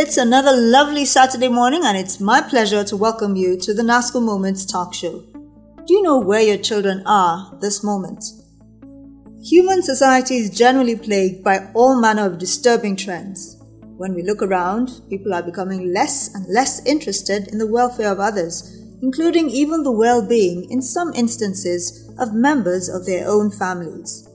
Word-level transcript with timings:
It's 0.00 0.16
another 0.16 0.52
lovely 0.56 1.04
Saturday 1.04 1.48
morning, 1.48 1.80
and 1.84 1.96
it's 1.96 2.20
my 2.20 2.40
pleasure 2.40 2.84
to 2.84 2.96
welcome 2.96 3.34
you 3.34 3.58
to 3.58 3.74
the 3.74 3.82
NASCO 3.82 4.22
Moments 4.22 4.64
talk 4.64 4.94
show. 4.94 5.24
Do 5.88 5.92
you 5.92 6.02
know 6.02 6.20
where 6.20 6.40
your 6.40 6.56
children 6.56 7.02
are 7.04 7.52
this 7.60 7.82
moment? 7.82 8.24
Human 9.42 9.82
society 9.82 10.36
is 10.36 10.56
generally 10.56 10.94
plagued 10.94 11.42
by 11.42 11.68
all 11.74 12.00
manner 12.00 12.26
of 12.26 12.38
disturbing 12.38 12.94
trends. 12.94 13.60
When 13.96 14.14
we 14.14 14.22
look 14.22 14.40
around, 14.40 15.00
people 15.10 15.34
are 15.34 15.42
becoming 15.42 15.92
less 15.92 16.32
and 16.32 16.46
less 16.46 16.80
interested 16.86 17.48
in 17.48 17.58
the 17.58 17.66
welfare 17.66 18.12
of 18.12 18.20
others, 18.20 18.80
including 19.02 19.50
even 19.50 19.82
the 19.82 19.90
well 19.90 20.24
being, 20.24 20.70
in 20.70 20.80
some 20.80 21.12
instances, 21.12 22.08
of 22.20 22.32
members 22.32 22.88
of 22.88 23.04
their 23.04 23.28
own 23.28 23.50
families. 23.50 24.27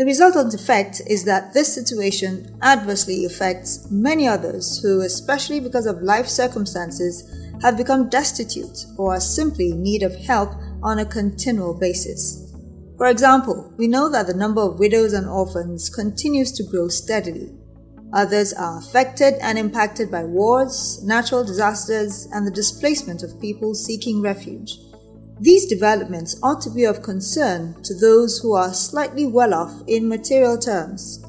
The 0.00 0.06
result 0.06 0.34
resultant 0.34 0.54
effect 0.54 1.02
is 1.08 1.24
that 1.24 1.52
this 1.52 1.74
situation 1.74 2.56
adversely 2.62 3.26
affects 3.26 3.90
many 3.90 4.26
others 4.26 4.80
who, 4.82 5.02
especially 5.02 5.60
because 5.60 5.84
of 5.84 6.00
life 6.00 6.26
circumstances, 6.26 7.30
have 7.60 7.76
become 7.76 8.08
destitute 8.08 8.86
or 8.96 9.12
are 9.12 9.20
simply 9.20 9.72
in 9.72 9.82
need 9.82 10.02
of 10.02 10.16
help 10.16 10.54
on 10.82 11.00
a 11.00 11.04
continual 11.04 11.74
basis. 11.74 12.50
For 12.96 13.08
example, 13.08 13.74
we 13.76 13.88
know 13.88 14.08
that 14.08 14.26
the 14.26 14.32
number 14.32 14.62
of 14.62 14.78
widows 14.78 15.12
and 15.12 15.28
orphans 15.28 15.90
continues 15.90 16.50
to 16.52 16.64
grow 16.64 16.88
steadily. 16.88 17.52
Others 18.14 18.54
are 18.54 18.78
affected 18.78 19.34
and 19.42 19.58
impacted 19.58 20.10
by 20.10 20.24
wars, 20.24 21.04
natural 21.04 21.44
disasters, 21.44 22.26
and 22.32 22.46
the 22.46 22.50
displacement 22.50 23.22
of 23.22 23.38
people 23.38 23.74
seeking 23.74 24.22
refuge. 24.22 24.78
These 25.40 25.64
developments 25.64 26.38
ought 26.42 26.60
to 26.62 26.70
be 26.70 26.84
of 26.84 27.02
concern 27.02 27.82
to 27.84 27.94
those 27.94 28.38
who 28.38 28.52
are 28.52 28.74
slightly 28.74 29.24
well 29.26 29.54
off 29.54 29.72
in 29.86 30.06
material 30.06 30.58
terms. 30.58 31.24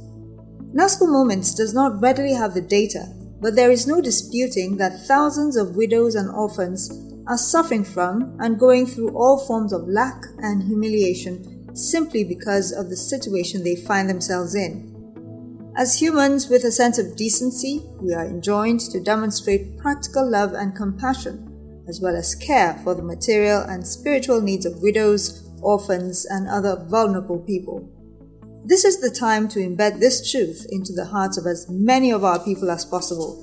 NASCO 0.73 1.07
Moments 1.07 1.53
does 1.53 1.73
not 1.73 2.01
readily 2.01 2.33
have 2.33 2.53
the 2.53 2.61
data, 2.61 3.07
but 3.39 3.55
there 3.55 3.71
is 3.71 3.87
no 3.87 4.01
disputing 4.01 4.75
that 4.75 5.07
thousands 5.07 5.55
of 5.55 5.77
widows 5.77 6.15
and 6.15 6.29
orphans 6.29 6.91
are 7.27 7.37
suffering 7.37 7.85
from 7.85 8.35
and 8.41 8.59
going 8.59 8.85
through 8.85 9.15
all 9.15 9.45
forms 9.47 9.71
of 9.71 9.87
lack 9.87 10.21
and 10.39 10.61
humiliation 10.61 11.73
simply 11.73 12.25
because 12.25 12.73
of 12.73 12.89
the 12.89 12.97
situation 12.97 13.63
they 13.63 13.77
find 13.77 14.09
themselves 14.09 14.55
in. 14.55 14.89
As 15.77 16.01
humans 16.01 16.49
with 16.49 16.65
a 16.65 16.71
sense 16.71 16.97
of 16.97 17.15
decency, 17.15 17.81
we 18.01 18.13
are 18.13 18.25
enjoined 18.25 18.81
to 18.91 18.99
demonstrate 18.99 19.77
practical 19.77 20.29
love 20.29 20.51
and 20.51 20.75
compassion 20.75 21.50
as 21.92 22.00
well 22.00 22.16
as 22.16 22.36
care 22.36 22.80
for 22.86 22.95
the 22.95 23.03
material 23.03 23.61
and 23.64 23.86
spiritual 23.86 24.39
needs 24.39 24.66
of 24.66 24.81
widows, 24.81 25.52
orphans, 25.61 26.25
and 26.25 26.47
other 26.47 26.86
vulnerable 26.88 27.39
people. 27.39 27.86
This 28.64 28.86
is 28.86 29.02
the 29.02 29.09
time 29.09 29.50
to 29.50 29.59
embed 29.59 30.00
this 30.00 30.31
truth 30.31 30.66
into 30.69 30.94
the 30.94 31.03
hearts 31.03 31.38
of 31.38 31.45
as 31.45 31.67
many 31.69 32.12
of 32.12 32.23
our 32.23 32.39
people 32.39 32.72
as 32.72 32.86
possible. 32.86 33.34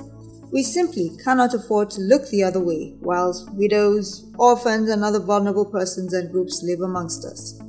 We 0.51 0.63
simply 0.63 1.11
cannot 1.23 1.53
afford 1.53 1.91
to 1.91 2.01
look 2.01 2.27
the 2.31 2.43
other 2.43 2.61
way 2.61 2.95
whilst 3.01 3.53
widows, 3.53 4.33
orphans, 4.39 4.89
and 4.89 5.05
other 5.05 5.21
vulnerable 5.21 5.67
persons 5.67 6.15
and 6.15 6.33
groups 6.33 6.63
live 6.63 6.81
amongst 6.81 7.27
us. 7.27 7.61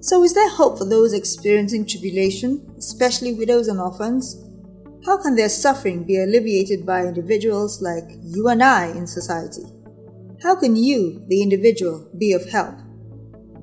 So, 0.00 0.22
is 0.22 0.32
there 0.32 0.48
hope 0.48 0.78
for 0.78 0.84
those 0.84 1.12
experiencing 1.12 1.86
tribulation, 1.86 2.72
especially 2.78 3.34
widows 3.34 3.66
and 3.66 3.80
orphans? 3.80 4.44
How 5.04 5.20
can 5.20 5.34
their 5.34 5.48
suffering 5.48 6.04
be 6.04 6.22
alleviated 6.22 6.86
by 6.86 7.04
individuals 7.04 7.82
like 7.82 8.04
you 8.22 8.46
and 8.46 8.62
I 8.62 8.92
in 8.92 9.08
society? 9.08 9.64
How 10.42 10.54
can 10.54 10.74
you, 10.74 11.22
the 11.28 11.42
individual, 11.42 12.08
be 12.16 12.32
of 12.32 12.48
help? 12.48 12.74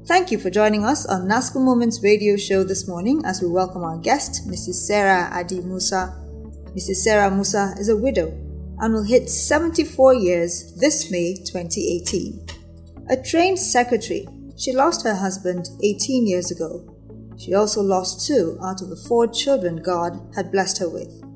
Thank 0.05 0.29
you 0.29 0.37
for 0.37 0.51
joining 0.51 0.85
us 0.85 1.07
on 1.07 1.27
NASCO 1.27 1.59
Moments 1.59 2.03
radio 2.03 2.37
show 2.37 2.63
this 2.63 2.87
morning 2.87 3.23
as 3.25 3.41
we 3.41 3.47
welcome 3.47 3.83
our 3.83 3.97
guest, 3.97 4.47
Mrs. 4.47 4.85
Sarah 4.85 5.27
Adi 5.33 5.61
Musa. 5.61 6.15
Mrs. 6.75 6.97
Sarah 6.97 7.31
Musa 7.31 7.73
is 7.79 7.89
a 7.89 7.97
widow 7.97 8.27
and 8.77 8.93
will 8.93 9.03
hit 9.03 9.27
74 9.27 10.13
years 10.13 10.75
this 10.75 11.09
May 11.09 11.33
2018. 11.33 12.45
A 13.09 13.17
trained 13.23 13.57
secretary, 13.57 14.27
she 14.55 14.71
lost 14.71 15.03
her 15.03 15.15
husband 15.15 15.69
18 15.81 16.27
years 16.27 16.51
ago. 16.51 16.95
She 17.39 17.55
also 17.55 17.81
lost 17.81 18.27
two 18.27 18.59
out 18.63 18.83
of 18.83 18.89
the 18.89 19.03
four 19.07 19.25
children 19.25 19.81
God 19.81 20.21
had 20.35 20.51
blessed 20.51 20.77
her 20.77 20.89
with. 20.89 21.26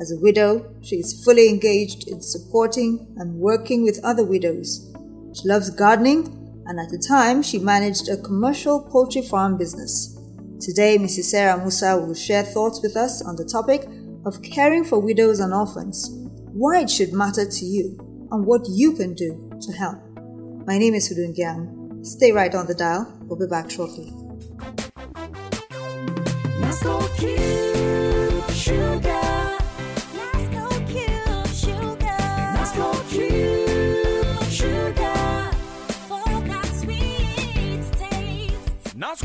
As 0.00 0.10
a 0.10 0.18
widow, 0.18 0.74
she 0.82 0.96
is 0.96 1.24
fully 1.24 1.48
engaged 1.48 2.08
in 2.08 2.20
supporting 2.20 3.06
and 3.16 3.38
working 3.38 3.84
with 3.84 4.04
other 4.04 4.24
widows. 4.24 4.92
She 5.34 5.46
loves 5.48 5.70
gardening, 5.70 6.26
and 6.66 6.80
at 6.80 6.90
the 6.90 6.98
time, 6.98 7.42
she 7.42 7.58
managed 7.58 8.08
a 8.08 8.16
commercial 8.16 8.80
poultry 8.80 9.22
farm 9.22 9.56
business. 9.56 10.18
Today, 10.60 10.98
Mrs. 10.98 11.24
Sarah 11.24 11.58
Musa 11.58 11.96
will 11.96 12.14
share 12.14 12.42
thoughts 12.42 12.82
with 12.82 12.96
us 12.96 13.22
on 13.22 13.36
the 13.36 13.44
topic 13.44 13.86
of 14.26 14.42
caring 14.42 14.84
for 14.84 14.98
widows 14.98 15.38
and 15.38 15.54
orphans, 15.54 16.10
why 16.52 16.80
it 16.80 16.90
should 16.90 17.12
matter 17.12 17.48
to 17.48 17.64
you, 17.64 17.96
and 18.32 18.44
what 18.46 18.62
you 18.68 18.92
can 18.92 19.14
do 19.14 19.50
to 19.60 19.72
help. 19.72 19.98
My 20.66 20.76
name 20.76 20.94
is 20.94 21.08
Hudun 21.08 21.36
Gyang. 21.36 22.04
Stay 22.04 22.32
right 22.32 22.54
on 22.54 22.66
the 22.66 22.74
dial. 22.74 23.12
We'll 23.22 23.38
be 23.38 23.46
back 23.46 23.70
shortly. 23.70 24.12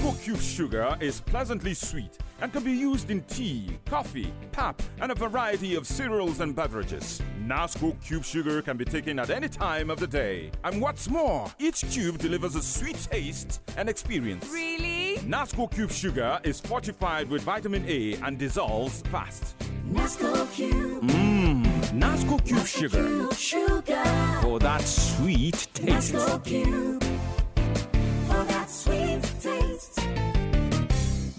Nasco 0.09 0.23
Cube 0.23 0.41
Sugar 0.41 0.97
is 0.99 1.21
pleasantly 1.21 1.75
sweet 1.75 2.17
and 2.41 2.51
can 2.51 2.63
be 2.63 2.71
used 2.71 3.11
in 3.11 3.21
tea, 3.23 3.77
coffee, 3.85 4.33
pap, 4.51 4.81
and 5.01 5.11
a 5.11 5.15
variety 5.15 5.75
of 5.75 5.85
cereals 5.85 6.39
and 6.39 6.55
beverages. 6.55 7.21
Nasco 7.45 7.95
Cube 8.03 8.23
Sugar 8.23 8.63
can 8.63 8.75
be 8.75 8.85
taken 8.85 9.19
at 9.19 9.29
any 9.29 9.47
time 9.47 9.91
of 9.91 9.99
the 9.99 10.07
day. 10.07 10.49
And 10.63 10.81
what's 10.81 11.09
more, 11.09 11.47
each 11.59 11.87
cube 11.91 12.17
delivers 12.17 12.55
a 12.55 12.63
sweet 12.63 12.97
taste 13.11 13.61
and 13.77 13.87
experience. 13.87 14.49
Really? 14.51 15.17
Nasco 15.17 15.71
Cube 15.71 15.91
Sugar 15.91 16.39
is 16.43 16.59
fortified 16.59 17.29
with 17.29 17.43
vitamin 17.43 17.85
A 17.87 18.15
and 18.23 18.39
dissolves 18.39 19.01
fast. 19.11 19.55
Nasco 19.91 20.51
Cube. 20.51 21.03
Mmm, 21.03 21.63
Nasco 21.91 22.43
Cube 22.43 22.65
Sugar. 22.65 23.03
Cube 23.03 23.33
Sugar. 23.33 24.39
For 24.41 24.57
that 24.57 24.81
sweet 24.81 25.67
taste. 25.75 26.13
Nasco 26.15 26.43
Cube. 26.43 27.18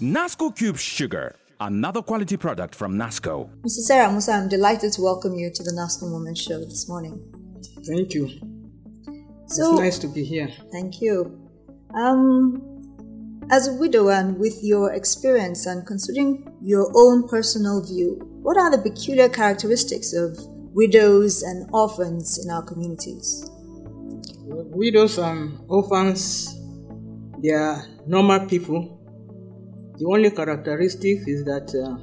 Nasco 0.01 0.49
Cube 0.55 0.79
Sugar. 0.79 1.35
Another 1.59 2.01
quality 2.01 2.35
product 2.35 2.73
from 2.73 2.97
Nasco. 2.97 3.51
Mrs. 3.61 3.85
Sarah 3.85 4.11
Musa, 4.11 4.31
I'm 4.31 4.49
delighted 4.49 4.91
to 4.93 5.01
welcome 5.03 5.35
you 5.35 5.51
to 5.53 5.61
the 5.61 5.69
NASCO 5.69 6.09
Moment 6.09 6.39
Show 6.39 6.57
this 6.57 6.89
morning. 6.89 7.21
Thank 7.85 8.15
you. 8.15 8.27
So- 9.45 9.73
it's 9.73 9.79
nice 9.79 9.99
to 9.99 10.07
be 10.07 10.23
here. 10.23 10.49
Thank 10.71 11.01
you. 11.01 11.39
Um, 11.93 12.63
as 13.51 13.67
a 13.67 13.73
widow 13.73 14.09
and 14.09 14.39
with 14.39 14.63
your 14.63 14.91
experience 14.91 15.67
and 15.67 15.85
considering 15.85 16.51
your 16.63 16.91
own 16.95 17.27
personal 17.27 17.83
view, 17.85 18.17
what 18.41 18.57
are 18.57 18.71
the 18.71 18.79
peculiar 18.79 19.29
characteristics 19.29 20.13
of 20.13 20.35
widows 20.73 21.43
and 21.43 21.69
orphans 21.73 22.43
in 22.43 22.49
our 22.49 22.63
communities? 22.63 23.47
Widows 24.47 25.19
and 25.19 25.59
orphans, 25.67 26.57
they 27.43 27.49
are 27.49 27.85
normal 28.07 28.47
people. 28.47 28.97
The 30.01 30.07
only 30.07 30.31
characteristic 30.31 31.27
is 31.27 31.43
that 31.45 31.75
uh, 31.75 31.93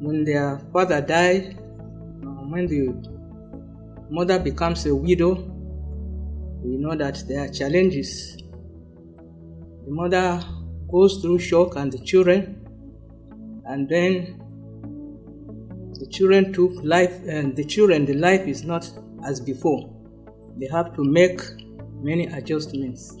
when 0.00 0.24
their 0.24 0.58
father 0.72 1.02
died, 1.02 1.58
uh, 1.58 2.40
when 2.48 2.66
the 2.66 4.06
mother 4.08 4.38
becomes 4.38 4.86
a 4.86 4.94
widow, 4.96 5.34
we 6.62 6.78
know 6.78 6.96
that 6.96 7.22
there 7.28 7.44
are 7.44 7.48
challenges. 7.48 8.38
The 9.84 9.90
mother 9.90 10.42
goes 10.90 11.20
through 11.20 11.40
shock 11.40 11.76
and 11.76 11.92
the 11.92 11.98
children, 11.98 12.66
and 13.66 13.86
then 13.86 14.40
the 16.00 16.06
children 16.06 16.50
took 16.54 16.72
life, 16.82 17.12
and 17.28 17.54
the 17.54 17.64
children, 17.66 18.06
the 18.06 18.14
life 18.14 18.46
is 18.46 18.64
not 18.64 18.90
as 19.26 19.38
before. 19.38 19.94
They 20.56 20.68
have 20.68 20.96
to 20.96 21.04
make 21.04 21.42
many 22.00 22.24
adjustments. 22.28 23.18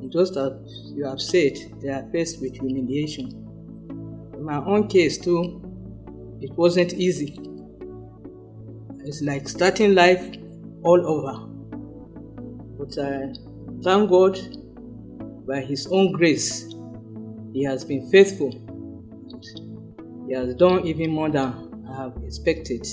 And 0.00 0.12
just 0.12 0.36
as 0.36 0.52
you 0.94 1.04
have 1.04 1.20
said, 1.20 1.56
they 1.80 1.88
are 1.88 2.08
faced 2.10 2.40
with 2.40 2.54
humiliation. 2.54 3.28
In 4.34 4.44
my 4.44 4.58
own 4.64 4.88
case, 4.88 5.18
too, 5.18 5.62
it 6.40 6.52
wasn't 6.52 6.92
easy. 6.94 7.38
It's 9.04 9.22
like 9.22 9.48
starting 9.48 9.94
life 9.94 10.36
all 10.82 11.06
over. 11.06 11.46
But 12.78 12.98
I 12.98 13.32
thank 13.82 14.10
God 14.10 14.38
by 15.46 15.60
His 15.60 15.86
own 15.86 16.12
grace, 16.12 16.74
He 17.52 17.64
has 17.64 17.84
been 17.84 18.10
faithful. 18.10 18.50
He 20.26 20.34
has 20.34 20.54
done 20.56 20.86
even 20.86 21.10
more 21.10 21.30
than 21.30 21.84
I 21.88 22.02
have 22.02 22.16
expected. 22.24 22.86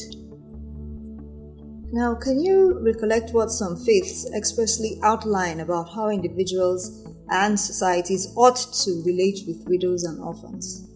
Now, 1.94 2.16
can 2.16 2.42
you 2.42 2.80
recollect 2.80 3.36
what 3.36 3.52
some 3.52 3.78
faiths 3.78 4.28
expressly 4.34 5.00
outline 5.04 5.60
about 5.60 5.94
how 5.94 6.10
individuals 6.10 7.06
and 7.30 7.58
societies 7.60 8.34
ought 8.36 8.56
to 8.56 9.04
relate 9.06 9.42
with 9.46 9.64
widows 9.68 10.04
and 10.04 10.20
orphans? 10.20 10.88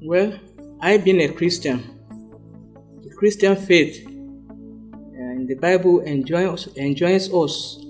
Well, 0.00 0.32
I 0.80 0.96
being 0.96 1.20
a 1.20 1.28
Christian, 1.30 2.00
the 3.02 3.14
Christian 3.18 3.54
faith 3.54 4.06
and 4.06 5.46
the 5.46 5.56
Bible 5.56 6.00
enjoins, 6.00 6.68
enjoins 6.68 7.28
us 7.30 7.84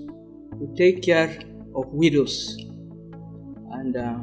to 0.59 0.73
take 0.75 1.03
care 1.03 1.39
of 1.73 1.87
widows. 1.87 2.57
And 3.71 3.95
uh, 3.95 4.19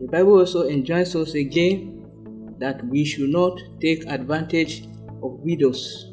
the 0.00 0.08
Bible 0.10 0.38
also 0.38 0.66
enjoins 0.66 1.14
us 1.14 1.34
again 1.34 2.56
that 2.58 2.82
we 2.86 3.04
should 3.04 3.28
not 3.28 3.60
take 3.82 4.06
advantage 4.06 4.86
of 5.22 5.40
widows 5.40 6.07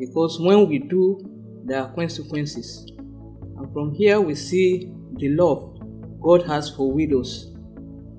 because 0.00 0.40
when 0.40 0.66
we 0.66 0.78
do, 0.78 1.20
there 1.64 1.82
are 1.82 1.92
consequences. 1.94 2.86
And 2.96 3.70
from 3.72 3.94
here, 3.94 4.18
we 4.18 4.34
see 4.34 4.90
the 5.12 5.28
love 5.28 5.78
God 6.20 6.46
has 6.46 6.70
for 6.70 6.90
widows. 6.90 7.52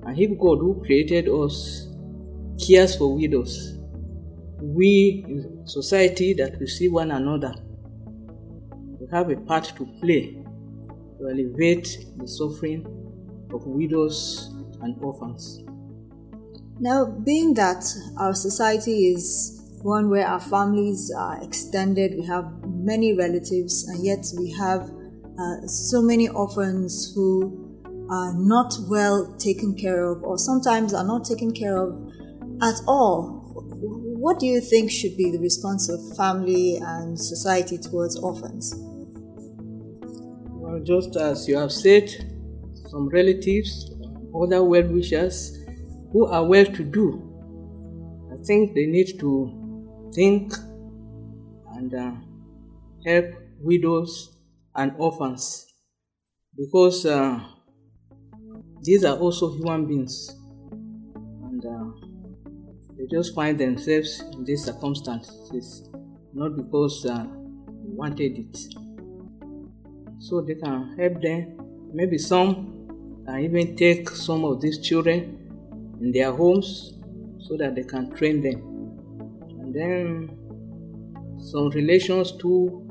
And 0.06 0.16
if 0.18 0.38
God, 0.38 0.58
who 0.58 0.80
created 0.84 1.28
us, 1.28 1.88
cares 2.64 2.94
for 2.96 3.14
widows, 3.14 3.78
we 4.60 5.24
in 5.28 5.66
society 5.66 6.34
that 6.34 6.58
we 6.60 6.68
see 6.68 6.88
one 6.88 7.10
another, 7.10 7.52
we 9.00 9.08
have 9.10 9.28
a 9.30 9.36
part 9.36 9.64
to 9.76 9.84
play 10.00 10.40
to 11.18 11.24
alleviate 11.24 12.06
the 12.16 12.28
suffering 12.28 12.86
of 13.52 13.66
widows 13.66 14.50
and 14.82 15.02
orphans. 15.02 15.64
Now, 16.78 17.06
being 17.06 17.54
that 17.54 17.84
our 18.18 18.34
society 18.34 19.12
is 19.12 19.61
one 19.82 20.08
where 20.08 20.26
our 20.26 20.40
families 20.40 21.12
are 21.16 21.42
extended, 21.42 22.14
we 22.16 22.24
have 22.26 22.46
many 22.66 23.16
relatives, 23.16 23.88
and 23.88 24.04
yet 24.04 24.24
we 24.38 24.50
have 24.52 24.90
uh, 25.38 25.66
so 25.66 26.00
many 26.00 26.28
orphans 26.28 27.12
who 27.14 27.58
are 28.10 28.32
not 28.34 28.72
well 28.88 29.34
taken 29.38 29.74
care 29.74 30.04
of, 30.04 30.22
or 30.22 30.38
sometimes 30.38 30.94
are 30.94 31.04
not 31.04 31.24
taken 31.24 31.52
care 31.52 31.76
of 31.76 31.94
at 32.62 32.80
all. 32.86 33.40
What 34.22 34.38
do 34.38 34.46
you 34.46 34.60
think 34.60 34.90
should 34.90 35.16
be 35.16 35.32
the 35.32 35.38
response 35.38 35.88
of 35.88 36.16
family 36.16 36.76
and 36.76 37.18
society 37.18 37.76
towards 37.76 38.16
orphans? 38.16 38.74
Well, 40.48 40.80
just 40.84 41.16
as 41.16 41.48
you 41.48 41.56
have 41.58 41.72
said, 41.72 42.08
some 42.88 43.08
relatives, 43.08 43.90
other 44.34 44.62
well 44.62 44.86
wishers 44.86 45.58
who 46.12 46.26
are 46.26 46.44
well 46.44 46.66
to 46.66 46.84
do, 46.84 47.28
I 48.32 48.36
think 48.44 48.74
they 48.74 48.86
need 48.86 49.18
to 49.18 49.61
think 50.12 50.52
and 51.74 51.94
uh, 51.94 52.12
help 53.06 53.26
widows 53.60 54.36
and 54.74 54.92
orphans 54.98 55.66
because 56.56 57.06
uh, 57.06 57.40
these 58.82 59.04
are 59.04 59.16
also 59.16 59.52
human 59.54 59.86
beings 59.86 60.36
and 61.44 61.64
uh, 61.64 62.08
they 62.96 63.06
just 63.10 63.34
find 63.34 63.58
themselves 63.58 64.20
in 64.32 64.44
these 64.44 64.64
circumstances 64.64 65.88
not 66.34 66.56
because 66.56 67.04
uh, 67.06 67.24
they 67.82 67.90
wanted 67.90 68.38
it. 68.38 68.56
So 70.18 70.40
they 70.40 70.54
can 70.54 70.96
help 70.96 71.20
them. 71.20 71.90
Maybe 71.92 72.16
some 72.18 73.22
can 73.26 73.40
even 73.40 73.76
take 73.76 74.08
some 74.08 74.44
of 74.44 74.60
these 74.60 74.78
children 74.78 75.38
in 76.00 76.12
their 76.12 76.32
homes 76.32 76.94
so 77.38 77.56
that 77.56 77.74
they 77.74 77.84
can 77.84 78.10
train 78.14 78.40
them 78.40 78.71
then 79.74 80.36
some 81.38 81.70
relations 81.70 82.32
too 82.32 82.86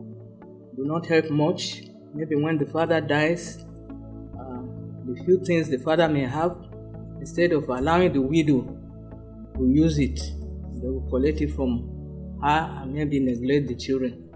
do 0.75 0.86
not 0.86 1.06
help 1.06 1.30
much. 1.30 1.83
Maybe 2.13 2.36
when 2.36 2.57
the 2.57 2.66
father 2.66 3.00
dies, 3.01 3.63
uh, 4.39 4.62
the 5.06 5.22
few 5.25 5.44
things 5.44 5.69
the 5.69 5.78
father 5.78 6.07
may 6.10 6.25
have, 6.25 6.57
instead 7.19 7.54
of 7.54 7.69
allowing 7.69 8.13
the 8.13 8.22
widow 8.22 8.78
to 9.57 9.68
use 9.68 10.00
it, 10.00 10.19
they 10.81 10.89
will 10.89 11.07
collect 11.10 11.42
it 11.42 11.54
from 11.54 12.39
her 12.42 12.81
and 12.81 12.94
maybe 12.94 13.19
neglect 13.19 13.68
the 13.68 13.75
children. 13.75 14.27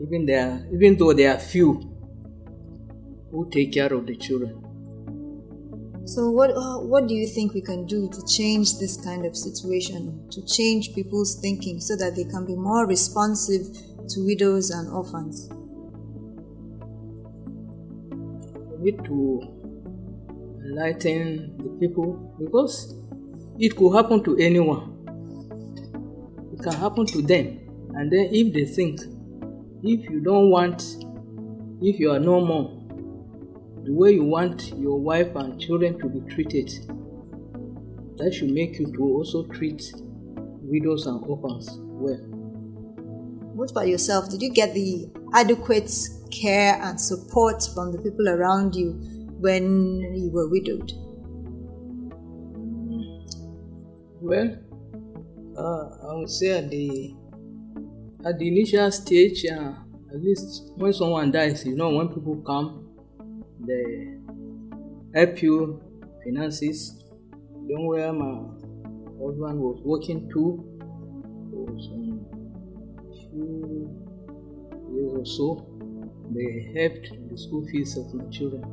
Even 0.00 0.24
there, 0.24 0.66
even 0.72 0.96
though 0.96 1.12
there 1.12 1.34
are 1.34 1.38
few 1.38 1.90
who 3.30 3.48
take 3.50 3.72
care 3.72 3.92
of 3.92 4.06
the 4.06 4.16
children. 4.16 4.59
So, 6.06 6.30
what 6.30 6.50
uh, 6.50 6.78
what 6.78 7.06
do 7.08 7.14
you 7.14 7.26
think 7.26 7.52
we 7.52 7.60
can 7.60 7.84
do 7.86 8.08
to 8.08 8.26
change 8.26 8.78
this 8.78 8.96
kind 9.04 9.26
of 9.26 9.36
situation, 9.36 10.26
to 10.30 10.42
change 10.46 10.94
people's 10.94 11.38
thinking, 11.40 11.78
so 11.78 11.94
that 11.96 12.16
they 12.16 12.24
can 12.24 12.46
be 12.46 12.56
more 12.56 12.86
responsive 12.86 13.66
to 14.08 14.24
widows 14.24 14.70
and 14.70 14.88
orphans? 14.90 15.48
We 18.80 18.90
need 18.90 19.04
to 19.04 19.42
enlighten 20.64 21.58
the 21.58 21.68
people 21.78 22.34
because 22.40 22.94
it 23.58 23.76
could 23.76 23.94
happen 23.94 24.24
to 24.24 24.36
anyone. 24.38 24.96
It 26.54 26.62
can 26.62 26.72
happen 26.72 27.04
to 27.06 27.22
them, 27.22 27.60
and 27.94 28.10
then 28.10 28.30
if 28.32 28.54
they 28.54 28.64
think, 28.64 29.00
if 29.82 30.08
you 30.10 30.20
don't 30.20 30.50
want, 30.50 30.82
if 31.82 32.00
you 32.00 32.10
are 32.10 32.18
no 32.18 32.40
more, 32.40 32.79
the 33.90 33.96
way 33.96 34.12
you 34.12 34.22
want 34.22 34.72
your 34.78 35.00
wife 35.00 35.34
and 35.34 35.60
children 35.60 35.98
to 35.98 36.08
be 36.08 36.20
treated, 36.32 36.68
that 38.18 38.32
should 38.32 38.50
make 38.50 38.78
you 38.78 38.86
to 38.92 39.02
also 39.02 39.44
treat 39.48 39.92
widows 40.62 41.06
and 41.06 41.20
orphans 41.24 41.68
well. 41.80 42.20
What 43.56 43.72
about 43.72 43.88
yourself? 43.88 44.30
Did 44.30 44.42
you 44.42 44.52
get 44.52 44.74
the 44.74 45.10
adequate 45.34 45.90
care 46.30 46.80
and 46.80 47.00
support 47.00 47.64
from 47.74 47.90
the 47.90 47.98
people 47.98 48.28
around 48.28 48.76
you 48.76 48.92
when 49.40 50.14
you 50.14 50.30
were 50.30 50.48
widowed? 50.48 50.92
Well, 54.20 54.56
uh, 55.58 56.12
I 56.12 56.14
would 56.14 56.30
say 56.30 56.50
at 56.58 56.70
the 56.70 57.16
at 58.24 58.38
the 58.38 58.46
initial 58.46 58.92
stage, 58.92 59.44
uh, 59.46 59.72
at 60.14 60.22
least 60.22 60.70
when 60.76 60.92
someone 60.92 61.32
dies, 61.32 61.66
you 61.66 61.74
know, 61.74 61.90
when 61.90 62.08
people 62.08 62.40
come, 62.46 62.89
they 63.66 64.18
help 65.14 65.42
you 65.42 65.82
finances. 66.24 67.04
Then 67.68 67.86
where 67.86 68.12
my 68.12 68.34
husband 69.20 69.60
was 69.60 69.80
working 69.84 70.28
too 70.30 70.64
for 71.50 71.66
some 71.80 72.26
few 73.30 73.90
years 74.92 75.12
or 75.18 75.26
so, 75.26 75.66
they 76.30 76.72
helped 76.74 77.30
the 77.30 77.38
school 77.38 77.66
fees 77.66 77.96
of 77.96 78.12
my 78.14 78.28
children. 78.30 78.64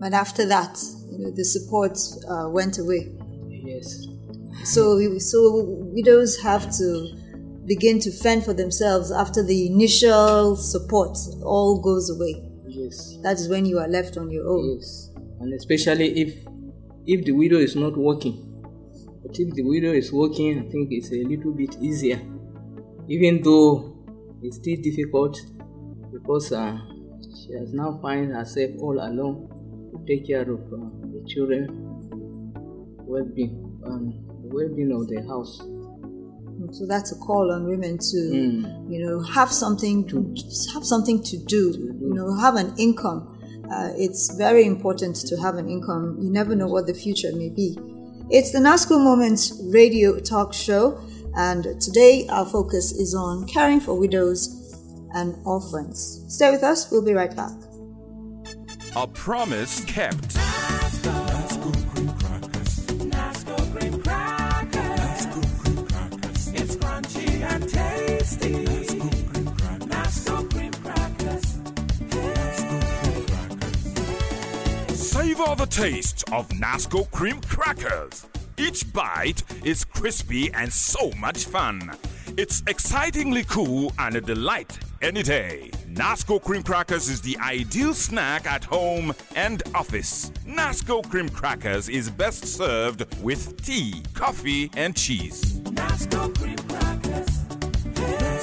But 0.00 0.12
after 0.12 0.46
that, 0.46 0.78
you 1.10 1.18
know, 1.18 1.30
the 1.30 1.44
support 1.44 1.98
uh, 2.28 2.48
went 2.50 2.78
away. 2.78 3.12
Yes. 3.48 4.06
So, 4.64 5.18
so 5.18 5.64
widows 5.94 6.38
have 6.42 6.70
to 6.78 7.16
begin 7.66 7.98
to 8.00 8.10
fend 8.10 8.44
for 8.44 8.52
themselves 8.52 9.10
after 9.10 9.42
the 9.42 9.66
initial 9.66 10.56
support 10.56 11.16
all 11.42 11.80
goes 11.80 12.10
away. 12.10 12.53
Yes. 12.74 13.18
That 13.22 13.38
is 13.38 13.48
when 13.48 13.66
you 13.66 13.78
are 13.78 13.88
left 13.88 14.16
on 14.16 14.30
your 14.30 14.48
own. 14.48 14.74
Yes, 14.76 15.10
and 15.40 15.52
especially 15.54 16.20
if 16.20 16.34
if 17.06 17.24
the 17.24 17.32
widow 17.32 17.58
is 17.58 17.76
not 17.76 17.96
working. 17.96 18.50
But 19.22 19.38
if 19.38 19.54
the 19.54 19.62
widow 19.62 19.92
is 19.92 20.12
working, 20.12 20.58
I 20.58 20.68
think 20.70 20.88
it's 20.90 21.10
a 21.12 21.22
little 21.22 21.52
bit 21.52 21.76
easier, 21.80 22.20
even 23.08 23.42
though 23.42 23.96
it's 24.42 24.56
still 24.56 24.76
difficult 24.82 25.40
because 26.12 26.52
uh, 26.52 26.78
she 27.22 27.52
has 27.52 27.72
now 27.72 27.98
find 28.02 28.32
herself 28.32 28.70
all 28.80 28.98
alone 28.98 29.48
to 29.92 30.04
take 30.06 30.26
care 30.26 30.42
of 30.42 30.60
uh, 30.72 30.76
the 31.12 31.24
children, 31.28 31.68
well-being, 33.06 33.80
um, 33.86 34.12
the 34.42 34.48
well-being 34.48 34.92
of 34.92 35.08
the 35.08 35.22
house. 35.26 35.62
So 36.72 36.86
that's 36.86 37.12
a 37.12 37.16
call 37.16 37.52
on 37.52 37.64
women 37.64 37.98
to, 37.98 38.16
Mm. 38.16 38.90
you 38.92 39.04
know, 39.04 39.20
have 39.20 39.50
something 39.52 40.06
to 40.08 40.34
have 40.72 40.84
something 40.84 41.22
to 41.22 41.36
do. 41.36 41.72
You 42.00 42.14
know, 42.14 42.34
have 42.34 42.56
an 42.56 42.72
income. 42.78 43.28
Uh, 43.70 43.90
it's 43.96 44.34
very 44.34 44.64
important 44.66 45.16
to 45.16 45.36
have 45.36 45.56
an 45.56 45.68
income. 45.68 46.18
You 46.20 46.30
never 46.30 46.54
know 46.54 46.66
what 46.68 46.86
the 46.86 46.94
future 46.94 47.32
may 47.34 47.48
be. 47.48 47.78
It's 48.30 48.52
the 48.52 48.58
NASCO 48.58 48.98
Moments 49.02 49.52
radio 49.72 50.18
talk 50.18 50.52
show, 50.52 50.98
and 51.36 51.80
today 51.80 52.26
our 52.28 52.46
focus 52.46 52.92
is 52.92 53.14
on 53.14 53.46
caring 53.46 53.80
for 53.80 53.94
widows 53.98 54.48
and 55.14 55.34
orphans. 55.44 56.24
Stay 56.28 56.50
with 56.50 56.62
us. 56.62 56.90
We'll 56.90 57.02
be 57.02 57.14
right 57.14 57.34
back. 57.34 57.52
A 58.96 59.06
promise 59.06 59.84
kept. 59.86 60.36
Taste 75.74 76.22
of 76.30 76.48
Nasco 76.50 77.10
cream 77.10 77.40
crackers. 77.40 78.26
Each 78.56 78.92
bite 78.92 79.42
is 79.64 79.84
crispy 79.84 80.54
and 80.54 80.72
so 80.72 81.10
much 81.18 81.46
fun. 81.46 81.90
It's 82.36 82.62
excitingly 82.68 83.42
cool 83.42 83.92
and 83.98 84.14
a 84.14 84.20
delight 84.20 84.78
any 85.02 85.24
day. 85.24 85.72
Nasco 85.88 86.40
cream 86.40 86.62
crackers 86.62 87.08
is 87.08 87.20
the 87.22 87.36
ideal 87.40 87.92
snack 87.92 88.46
at 88.46 88.62
home 88.62 89.12
and 89.34 89.64
office. 89.74 90.30
Nasco 90.46 91.02
cream 91.10 91.28
crackers 91.28 91.88
is 91.88 92.08
best 92.08 92.46
served 92.46 93.04
with 93.20 93.60
tea, 93.64 94.00
coffee, 94.14 94.70
and 94.76 94.94
cheese. 94.94 95.54
Nasco 95.74 96.32
cream 96.38 96.56
crackers. 96.68 97.44
Crackers. 97.96 98.33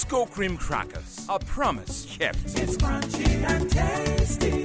Nasco 0.00 0.30
cream 0.30 0.56
crackers. 0.56 1.26
A 1.28 1.38
promise 1.38 2.06
kept. 2.18 2.38
It's 2.38 2.78
crunchy 2.78 3.26
and 3.44 3.70
tasty. 3.70 4.62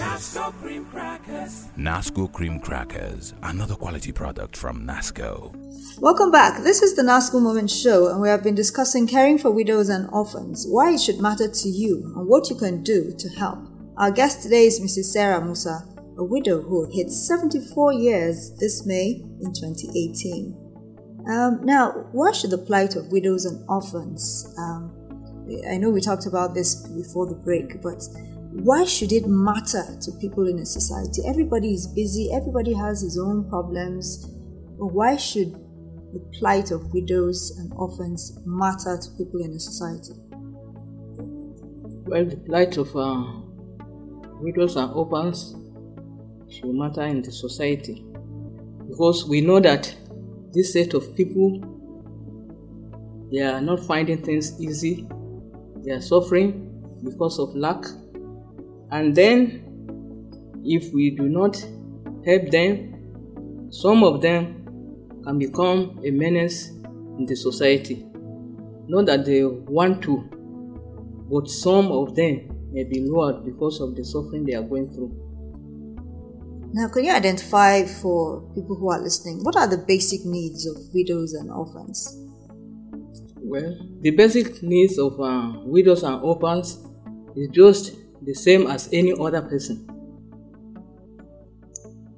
Nasco 0.00 0.50
cream 0.62 0.86
crackers. 0.86 1.66
Nasco 1.76 2.32
cream 2.32 2.58
crackers. 2.58 3.34
Another 3.42 3.74
quality 3.74 4.10
product 4.10 4.56
from 4.56 4.86
Nasco. 4.86 5.54
Welcome 6.00 6.30
back. 6.30 6.62
This 6.62 6.80
is 6.80 6.96
the 6.96 7.02
NASCO 7.02 7.42
Moment 7.42 7.70
Show, 7.70 8.08
and 8.08 8.22
we 8.22 8.30
have 8.30 8.42
been 8.42 8.54
discussing 8.54 9.06
caring 9.06 9.36
for 9.36 9.50
widows 9.50 9.90
and 9.90 10.08
orphans, 10.10 10.64
why 10.66 10.94
it 10.94 11.00
should 11.00 11.20
matter 11.20 11.46
to 11.46 11.68
you, 11.68 12.10
and 12.16 12.26
what 12.26 12.48
you 12.48 12.56
can 12.56 12.82
do 12.82 13.12
to 13.18 13.28
help. 13.28 13.58
Our 13.98 14.10
guest 14.10 14.42
today 14.42 14.64
is 14.64 14.80
Mrs. 14.80 15.12
Sarah 15.12 15.44
Musa, 15.44 15.86
a 16.16 16.24
widow 16.24 16.62
who 16.62 16.90
hit 16.90 17.10
74 17.10 17.92
years 17.92 18.52
this 18.58 18.86
May 18.86 19.22
in 19.42 19.52
2018. 19.52 20.57
Um, 21.28 21.60
now, 21.62 22.06
why 22.12 22.32
should 22.32 22.50
the 22.50 22.58
plight 22.58 22.96
of 22.96 23.12
widows 23.12 23.44
and 23.44 23.62
orphans? 23.68 24.54
Um, 24.58 24.94
I 25.70 25.76
know 25.76 25.90
we 25.90 26.00
talked 26.00 26.26
about 26.26 26.54
this 26.54 26.74
before 26.88 27.26
the 27.26 27.34
break, 27.34 27.82
but 27.82 28.02
why 28.52 28.84
should 28.86 29.12
it 29.12 29.26
matter 29.26 29.84
to 30.00 30.12
people 30.20 30.48
in 30.48 30.58
a 30.58 30.64
society? 30.64 31.22
Everybody 31.26 31.74
is 31.74 31.86
busy, 31.86 32.32
everybody 32.32 32.72
has 32.72 33.02
his 33.02 33.18
own 33.18 33.48
problems. 33.50 34.24
But 34.78 34.86
why 34.86 35.16
should 35.16 35.52
the 36.14 36.20
plight 36.38 36.70
of 36.70 36.94
widows 36.94 37.58
and 37.58 37.72
orphans 37.74 38.38
matter 38.46 38.96
to 38.96 39.10
people 39.18 39.40
in 39.40 39.52
a 39.52 39.60
society? 39.60 40.14
Well, 42.06 42.24
the 42.24 42.36
plight 42.36 42.78
of 42.78 42.96
uh, 42.96 43.24
widows 44.40 44.76
and 44.76 44.90
orphans 44.92 45.54
should 46.48 46.74
matter 46.74 47.02
in 47.02 47.20
the 47.20 47.30
society 47.30 48.02
because 48.88 49.28
we 49.28 49.42
know 49.42 49.60
that 49.60 49.94
this 50.52 50.72
set 50.72 50.94
of 50.94 51.14
people 51.14 51.78
they 53.30 53.40
are 53.40 53.60
not 53.60 53.80
finding 53.80 54.22
things 54.22 54.58
easy. 54.58 55.06
They 55.84 55.92
are 55.92 56.00
suffering 56.00 56.82
because 57.04 57.38
of 57.38 57.54
lack. 57.54 57.84
And 58.90 59.14
then 59.14 60.60
if 60.64 60.92
we 60.94 61.10
do 61.10 61.28
not 61.28 61.56
help 62.24 62.50
them 62.50 63.68
some 63.70 64.02
of 64.02 64.22
them 64.22 65.20
can 65.24 65.38
become 65.38 66.00
a 66.04 66.10
menace 66.10 66.68
in 67.18 67.26
the 67.26 67.36
society. 67.36 68.06
Not 68.86 69.06
that 69.06 69.26
they 69.26 69.44
want 69.44 70.02
to 70.04 70.24
but 71.30 71.48
some 71.48 71.92
of 71.92 72.14
them 72.14 72.70
may 72.72 72.84
be 72.84 73.00
lured 73.00 73.44
because 73.44 73.80
of 73.80 73.94
the 73.94 74.04
suffering 74.04 74.46
they 74.46 74.54
are 74.54 74.62
going 74.62 74.88
through 74.88 75.27
Now, 76.70 76.88
can 76.88 77.04
you 77.04 77.12
identify 77.12 77.84
for 77.84 78.42
people 78.54 78.76
who 78.76 78.90
are 78.90 79.00
listening 79.00 79.42
what 79.42 79.56
are 79.56 79.66
the 79.66 79.78
basic 79.78 80.24
needs 80.26 80.66
of 80.66 80.76
widows 80.92 81.32
and 81.32 81.50
orphans? 81.50 82.14
Well, 83.36 83.74
the 84.00 84.10
basic 84.10 84.62
needs 84.62 84.98
of 84.98 85.18
uh, 85.18 85.60
widows 85.64 86.02
and 86.02 86.20
orphans 86.22 86.84
is 87.34 87.48
just 87.52 87.96
the 88.22 88.34
same 88.34 88.66
as 88.66 88.90
any 88.92 89.14
other 89.18 89.40
person. 89.40 89.86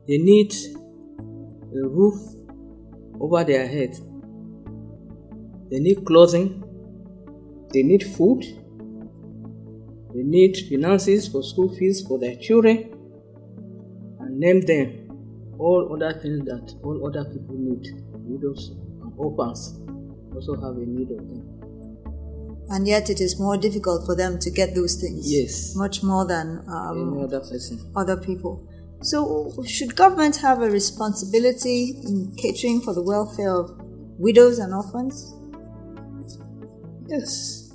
They 0.09 0.19
need 0.19 0.53
a 1.73 1.87
roof 1.87 2.17
over 3.21 3.45
their 3.45 3.69
head. 3.69 3.97
They 5.71 5.79
need 5.79 6.05
clothing. 6.05 6.65
They 7.73 7.85
need 7.85 8.03
food. 8.03 8.43
They 10.13 10.25
need 10.25 10.57
finances 10.69 11.29
for 11.29 11.45
school 11.45 11.73
fees 11.77 12.05
for 12.05 12.19
their 12.19 12.35
children. 12.35 13.00
Name 14.41 14.63
them 14.63 15.55
all 15.59 15.93
other 15.93 16.19
things 16.19 16.47
that 16.47 16.75
all 16.83 17.07
other 17.07 17.25
people 17.31 17.57
need. 17.59 17.85
Widows 18.25 18.71
and 19.03 19.13
orphans 19.19 19.79
also 20.35 20.55
have 20.55 20.77
a 20.77 20.87
need 20.87 21.11
of 21.11 21.29
them. 21.29 21.45
And 22.71 22.89
yet, 22.89 23.11
it 23.11 23.21
is 23.21 23.39
more 23.39 23.59
difficult 23.59 24.07
for 24.07 24.17
them 24.17 24.39
to 24.39 24.51
get 24.51 24.75
those 24.75 24.95
things. 24.95 25.31
Yes. 25.31 25.77
Much 25.77 26.03
more 26.03 26.25
than 26.25 26.65
um, 26.69 27.13
Any 27.13 27.25
other 27.25 27.41
person. 27.41 27.93
other 27.95 28.17
people. 28.17 28.67
So, 29.03 29.53
should 29.67 29.95
government 29.95 30.37
have 30.37 30.63
a 30.63 30.71
responsibility 30.71 32.01
in 32.03 32.33
catering 32.37 32.81
for 32.81 32.95
the 32.95 33.03
welfare 33.03 33.55
of 33.55 33.77
widows 34.19 34.59
and 34.59 34.73
orphans? 34.73 35.35
Yes. 37.09 37.75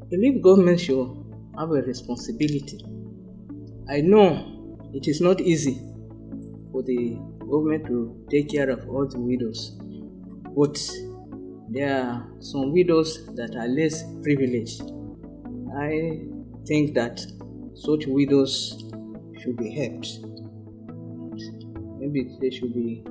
I 0.00 0.06
believe 0.08 0.40
government 0.42 0.80
should 0.80 1.08
have 1.58 1.70
a 1.70 1.82
responsibility. 1.82 2.80
I 3.90 4.00
know 4.00 4.53
it 4.94 5.08
is 5.08 5.20
not 5.20 5.40
easy 5.40 5.74
for 6.70 6.82
the 6.82 7.18
government 7.40 7.84
to 7.86 8.24
take 8.30 8.48
care 8.48 8.70
of 8.70 8.88
all 8.88 9.06
the 9.06 9.18
widows, 9.18 9.76
but 10.56 10.78
there 11.68 12.00
are 12.00 12.28
some 12.38 12.72
widows 12.72 13.26
that 13.34 13.56
are 13.56 13.66
less 13.66 14.04
privileged. 14.22 14.82
I 15.76 16.20
think 16.66 16.94
that 16.94 17.20
such 17.74 18.06
widows 18.06 18.84
should 19.42 19.56
be 19.56 19.70
helped. 19.70 20.20
Maybe 21.98 22.30
they 22.40 22.50
should 22.50 22.72
be 22.72 23.02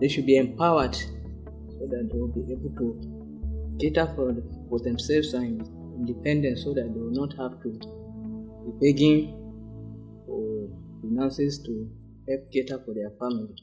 they 0.00 0.08
should 0.08 0.26
be 0.26 0.36
empowered 0.36 0.94
so 0.94 1.86
that 1.86 2.10
they 2.12 2.18
will 2.18 2.28
be 2.28 2.52
able 2.52 2.70
to 2.76 3.78
cater 3.78 4.06
for, 4.14 4.34
for 4.68 4.80
themselves 4.80 5.32
and 5.32 5.66
independent 5.94 6.58
so 6.58 6.74
that 6.74 6.92
they 6.92 7.00
will 7.00 7.10
not 7.10 7.32
have 7.38 7.62
to 7.62 7.70
be 8.64 8.92
begging 8.92 9.41
finances 11.02 11.58
to 11.64 11.90
help 12.28 12.50
cater 12.52 12.78
for 12.84 12.94
their 12.94 13.10
family. 13.18 13.54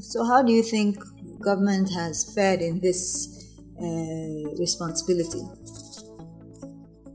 So, 0.00 0.24
how 0.24 0.42
do 0.42 0.52
you 0.52 0.62
think 0.62 0.98
government 1.40 1.90
has 1.92 2.32
fared 2.34 2.60
in 2.60 2.80
this 2.80 3.52
uh, 3.80 4.54
responsibility? 4.58 5.42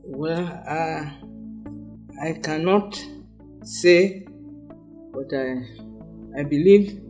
Well, 0.04 0.46
uh, 0.66 1.10
I 2.22 2.32
cannot 2.42 3.02
say, 3.64 4.26
but 5.12 5.32
I, 5.34 5.62
I 6.38 6.42
believe 6.44 7.00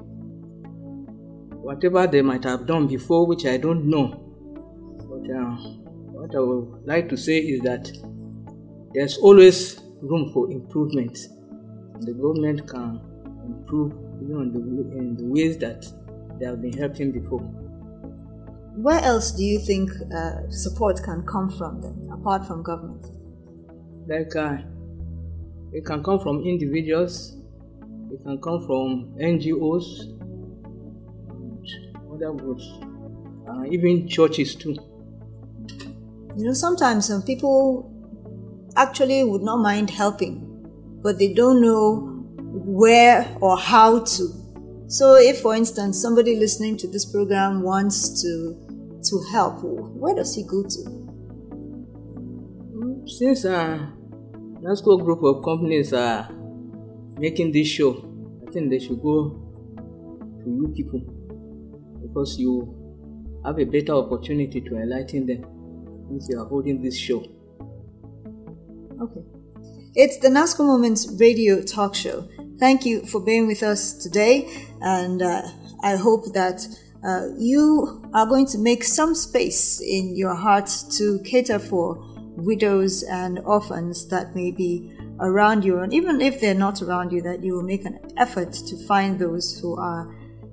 whatever 1.62 2.06
they 2.06 2.22
might 2.22 2.44
have 2.44 2.66
done 2.66 2.86
before, 2.86 3.26
which 3.26 3.46
I 3.46 3.56
don't 3.56 3.86
know. 3.86 4.08
But 5.08 5.30
uh, 5.30 5.56
what 6.12 6.34
I 6.34 6.40
would 6.40 6.86
like 6.86 7.08
to 7.10 7.16
say 7.16 7.38
is 7.38 7.60
that 7.62 7.90
there's 8.94 9.18
always 9.18 9.80
room 10.02 10.32
for 10.32 10.50
improvement. 10.50 11.18
The 12.00 12.12
government 12.12 12.66
can 12.68 13.00
improve 13.44 13.92
even 14.22 14.36
in 14.42 14.52
the, 14.52 14.98
in 14.98 15.16
the 15.16 15.24
ways 15.24 15.58
that 15.58 15.86
they 16.38 16.46
have 16.46 16.60
been 16.62 16.76
helping 16.76 17.12
before. 17.12 17.40
Where 18.76 19.00
else 19.00 19.32
do 19.32 19.44
you 19.44 19.58
think 19.58 19.90
uh, 20.14 20.48
support 20.50 21.02
can 21.02 21.22
come 21.26 21.50
from 21.50 21.80
then, 21.82 22.08
apart 22.12 22.46
from 22.46 22.62
government? 22.62 23.06
like 24.10 24.34
uh, 24.34 24.56
it 25.72 25.84
can 25.84 26.02
come 26.02 26.18
from 26.18 26.40
individuals 26.42 27.36
it 28.10 28.22
can 28.24 28.40
come 28.40 28.60
from 28.66 29.14
ngos 29.18 29.86
and 31.30 31.68
other 32.12 32.32
groups 32.32 32.66
uh, 33.48 33.64
even 33.70 34.08
churches 34.08 34.54
too 34.56 34.74
You 36.36 36.46
know, 36.46 36.52
sometimes 36.54 37.08
some 37.08 37.22
people 37.22 37.90
actually 38.76 39.24
would 39.24 39.42
not 39.42 39.58
mind 39.58 39.90
helping, 39.90 40.34
but 41.02 41.18
they 41.18 41.32
don't 41.32 41.60
know 41.60 42.24
where 42.36 43.36
or 43.40 43.58
how 43.58 44.00
to. 44.04 44.28
So, 44.88 45.14
if, 45.16 45.40
for 45.40 45.54
instance, 45.54 46.00
somebody 46.00 46.36
listening 46.36 46.76
to 46.78 46.88
this 46.88 47.04
program 47.04 47.62
wants 47.62 48.22
to 48.22 48.56
to 49.02 49.22
help, 49.32 49.62
where 49.62 50.14
does 50.14 50.34
he 50.34 50.42
go 50.42 50.62
to? 50.62 51.00
since 53.06 53.44
uh, 53.44 53.78
nasco 54.62 55.02
group 55.02 55.22
of 55.24 55.42
companies 55.42 55.92
are 55.92 56.28
making 57.18 57.50
this 57.50 57.66
show 57.66 57.90
i 58.46 58.50
think 58.52 58.70
they 58.70 58.78
should 58.78 59.02
go 59.02 59.16
to 60.44 60.48
you 60.48 60.72
people 60.76 61.00
because 62.02 62.38
you 62.38 62.52
have 63.44 63.58
a 63.58 63.64
better 63.64 63.94
opportunity 63.94 64.60
to 64.60 64.76
enlighten 64.76 65.26
them 65.26 65.44
if 66.12 66.28
you 66.28 66.38
are 66.40 66.46
holding 66.46 66.82
this 66.82 66.96
show 66.96 67.24
Okay. 69.00 69.39
It's 69.96 70.18
the 70.18 70.28
NASCO 70.28 70.64
Moments 70.64 71.08
radio 71.18 71.60
talk 71.60 71.96
show. 71.96 72.28
Thank 72.60 72.86
you 72.86 73.04
for 73.06 73.20
being 73.20 73.48
with 73.48 73.64
us 73.64 73.92
today, 73.92 74.68
and 74.80 75.20
uh, 75.20 75.42
I 75.82 75.96
hope 75.96 76.32
that 76.32 76.64
uh, 77.04 77.26
you 77.36 78.08
are 78.14 78.24
going 78.24 78.46
to 78.46 78.58
make 78.58 78.84
some 78.84 79.16
space 79.16 79.80
in 79.80 80.14
your 80.14 80.36
heart 80.36 80.70
to 80.92 81.18
cater 81.24 81.58
for 81.58 81.96
widows 82.36 83.02
and 83.02 83.40
orphans 83.40 84.06
that 84.10 84.36
may 84.36 84.52
be 84.52 84.96
around 85.18 85.64
you, 85.64 85.80
and 85.80 85.92
even 85.92 86.20
if 86.20 86.40
they're 86.40 86.54
not 86.54 86.82
around 86.82 87.10
you, 87.10 87.20
that 87.22 87.42
you 87.42 87.54
will 87.54 87.64
make 87.64 87.84
an 87.84 87.98
effort 88.16 88.52
to 88.52 88.76
find 88.86 89.18
those 89.18 89.58
who 89.58 89.76
are 89.76 90.08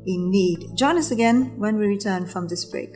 in 0.07 0.31
need. 0.31 0.75
Join 0.75 0.97
us 0.97 1.11
again 1.11 1.55
when 1.59 1.77
we 1.77 1.85
return 1.85 2.25
from 2.25 2.47
this 2.47 2.65
break. 2.65 2.95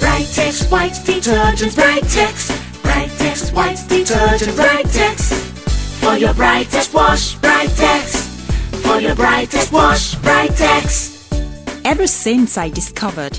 Brightex 0.00 0.70
white 0.72 0.98
detergent, 1.04 1.72
Brightex. 1.72 2.65
Brightex 3.26 3.52
white 3.52 3.84
detergent, 3.88 4.56
Brightex. 4.56 5.32
For 6.00 6.16
your 6.16 6.32
brightest 6.34 6.94
wash, 6.94 7.36
Brightex. 7.38 8.24
For 8.70 8.86
For 8.86 9.00
your 9.00 9.16
brightest 9.16 9.72
wash, 9.72 10.14
Brightex. 10.16 11.16
Ever 11.84 12.06
since 12.06 12.56
I 12.56 12.68
discovered 12.68 13.38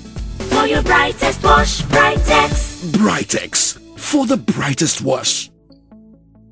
For 0.61 0.67
your 0.67 0.83
brightest 0.83 1.43
wash, 1.43 1.81
Brightex. 1.81 2.91
Brightex 2.91 3.99
for 3.99 4.27
the 4.27 4.37
brightest 4.37 5.01
wash. 5.01 5.49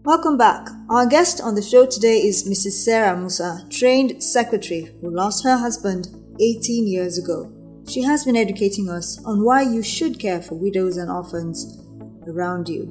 Welcome 0.04 0.36
back. 0.36 0.68
Our 0.90 1.06
guest 1.06 1.40
on 1.40 1.54
the 1.54 1.62
show 1.62 1.86
today 1.86 2.18
is 2.18 2.50
Mrs. 2.50 2.72
Sarah 2.84 3.16
Musa, 3.16 3.64
trained 3.70 4.24
secretary 4.24 4.92
who 5.00 5.16
lost 5.16 5.44
her 5.44 5.56
husband 5.56 6.08
18 6.42 6.88
years 6.88 7.20
ago. 7.20 7.54
She 7.88 8.02
has 8.02 8.26
been 8.26 8.36
educating 8.36 8.90
us 8.90 9.24
on 9.26 9.46
why 9.46 9.62
you 9.62 9.84
should 9.84 10.18
care 10.18 10.42
for 10.42 10.56
widows 10.56 10.98
and 10.98 11.12
orphans 11.12 11.80
around 12.28 12.68
you. 12.68 12.86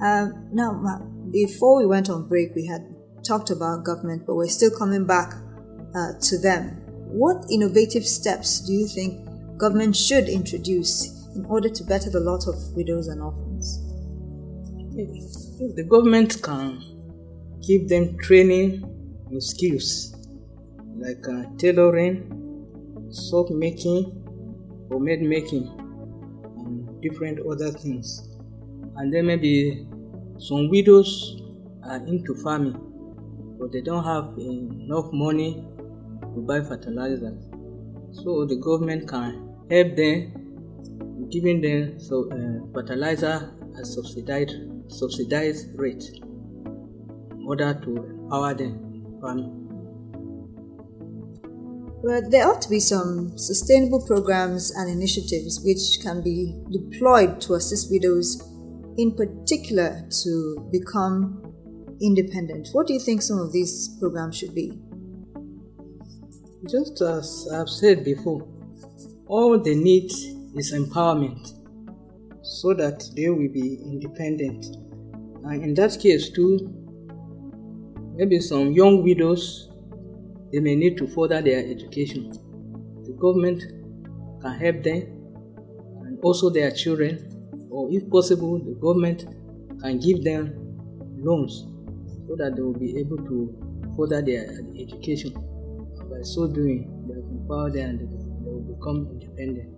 Um, 0.00 0.50
now, 0.52 1.02
before 1.32 1.78
we 1.78 1.86
went 1.86 2.08
on 2.08 2.28
break, 2.28 2.54
we 2.54 2.64
had 2.66 2.82
talked 3.26 3.50
about 3.50 3.84
government, 3.84 4.22
but 4.24 4.36
we're 4.36 4.46
still 4.46 4.70
coming 4.78 5.04
back 5.04 5.34
uh, 5.96 6.12
to 6.20 6.38
them. 6.38 6.80
What 7.10 7.44
innovative 7.50 8.06
steps 8.06 8.60
do 8.60 8.72
you 8.72 8.86
think 8.86 9.29
government 9.60 9.94
should 9.94 10.28
introduce 10.28 11.28
in 11.36 11.44
order 11.44 11.68
to 11.68 11.84
better 11.84 12.10
the 12.10 12.20
lot 12.20 12.48
of 12.48 12.56
widows 12.74 13.08
and 13.08 13.20
orphans? 13.20 13.78
If 14.96 15.76
the 15.76 15.84
government 15.84 16.42
can 16.42 16.82
give 17.60 17.88
them 17.88 18.16
training 18.18 18.82
in 19.30 19.40
skills 19.40 20.16
like 20.96 21.26
uh, 21.28 21.44
tailoring, 21.58 22.16
soap 23.10 23.50
making, 23.50 24.04
homemade 24.90 25.22
making, 25.22 25.68
and 26.58 27.00
different 27.02 27.38
other 27.46 27.70
things. 27.70 28.28
And 28.96 29.12
then 29.12 29.26
maybe 29.26 29.86
some 30.38 30.68
widows 30.70 31.40
are 31.84 32.04
into 32.06 32.34
farming, 32.34 32.78
but 33.60 33.72
they 33.72 33.82
don't 33.82 34.04
have 34.04 34.36
enough 34.38 35.12
money 35.12 35.66
to 36.34 36.40
buy 36.46 36.60
fertilizer. 36.62 37.36
So 38.12 38.44
the 38.44 38.56
government 38.56 39.08
can 39.08 39.49
help 39.70 39.96
them, 39.96 41.28
giving 41.30 41.60
them 41.60 42.00
so, 42.00 42.28
uh, 42.30 42.72
fertilizer 42.72 43.52
at 43.78 43.86
subsidized 43.86 44.56
subsidized 44.88 45.68
rate 45.78 46.02
in 46.12 47.44
order 47.46 47.74
to 47.74 47.96
empower 47.96 48.54
them 48.54 48.74
in 48.92 49.18
farming. 49.20 49.56
Well, 52.02 52.22
there 52.28 52.48
ought 52.48 52.62
to 52.62 52.68
be 52.68 52.80
some 52.80 53.36
sustainable 53.36 54.04
programs 54.06 54.70
and 54.74 54.90
initiatives 54.90 55.60
which 55.62 56.02
can 56.02 56.22
be 56.22 56.58
deployed 56.72 57.40
to 57.42 57.54
assist 57.54 57.90
widows, 57.90 58.42
in 58.96 59.14
particular, 59.14 60.08
to 60.22 60.68
become 60.72 61.42
independent. 62.00 62.70
What 62.72 62.86
do 62.86 62.94
you 62.94 63.00
think 63.00 63.22
some 63.22 63.38
of 63.38 63.52
these 63.52 63.96
programs 64.00 64.38
should 64.38 64.54
be? 64.54 64.80
Just 66.68 67.00
as 67.02 67.46
I've 67.52 67.68
said 67.68 68.02
before, 68.02 68.48
all 69.30 69.56
they 69.56 69.76
need 69.76 70.10
is 70.56 70.74
empowerment 70.74 71.52
so 72.42 72.74
that 72.74 73.08
they 73.14 73.30
will 73.30 73.48
be 73.48 73.78
independent. 73.84 74.66
And 75.44 75.62
in 75.62 75.74
that 75.74 75.96
case, 76.00 76.30
too, 76.30 76.68
maybe 78.16 78.40
some 78.40 78.72
young 78.72 79.04
widows 79.04 79.68
they 80.52 80.58
may 80.58 80.74
need 80.74 80.98
to 80.98 81.06
further 81.06 81.40
their 81.40 81.60
education. 81.60 82.32
The 83.06 83.12
government 83.12 83.62
can 84.42 84.58
help 84.58 84.82
them 84.82 85.02
and 86.02 86.18
also 86.24 86.50
their 86.50 86.72
children, 86.72 87.68
or 87.70 87.88
if 87.92 88.10
possible, 88.10 88.58
the 88.58 88.74
government 88.74 89.26
can 89.80 90.00
give 90.00 90.24
them 90.24 90.54
loans 91.22 91.68
so 92.26 92.34
that 92.34 92.56
they 92.56 92.62
will 92.62 92.76
be 92.76 92.98
able 92.98 93.18
to 93.18 93.94
further 93.96 94.22
their 94.22 94.58
education. 94.76 95.32
And 95.36 96.10
by 96.10 96.22
so 96.22 96.48
doing, 96.48 97.06
they 97.06 97.14
will 97.14 97.30
empower 97.30 97.70
them 97.70 97.98
become 98.80 99.06
independent. 99.10 99.76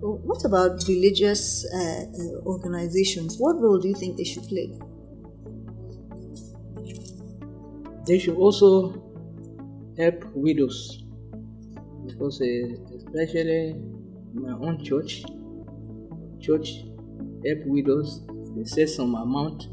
What 0.00 0.44
about 0.44 0.82
religious 0.88 1.64
uh, 1.72 1.78
uh, 1.78 2.46
organizations? 2.46 3.36
What 3.38 3.60
role 3.60 3.78
do 3.78 3.88
you 3.88 3.94
think 3.94 4.16
they 4.16 4.24
should 4.24 4.44
play? 4.44 4.72
They 8.06 8.18
should 8.18 8.36
also 8.36 8.90
help 9.96 10.24
widows 10.34 11.04
because, 12.04 12.40
uh, 12.40 12.96
especially 12.96 13.76
my 14.34 14.52
own 14.54 14.84
church, 14.84 15.22
church 16.40 16.82
help 17.46 17.66
widows. 17.66 18.22
They 18.56 18.64
set 18.64 18.88
some 18.88 19.14
amount 19.14 19.68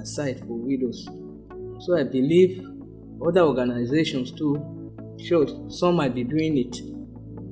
aside 0.00 0.40
for 0.40 0.56
widows. 0.56 1.06
So 1.80 1.98
I 1.98 2.04
believe 2.04 2.66
other 3.26 3.42
organizations 3.42 4.32
too 4.32 4.56
should. 5.18 5.70
Some 5.70 5.96
might 5.96 6.14
be 6.14 6.24
doing 6.24 6.56
it, 6.56 6.80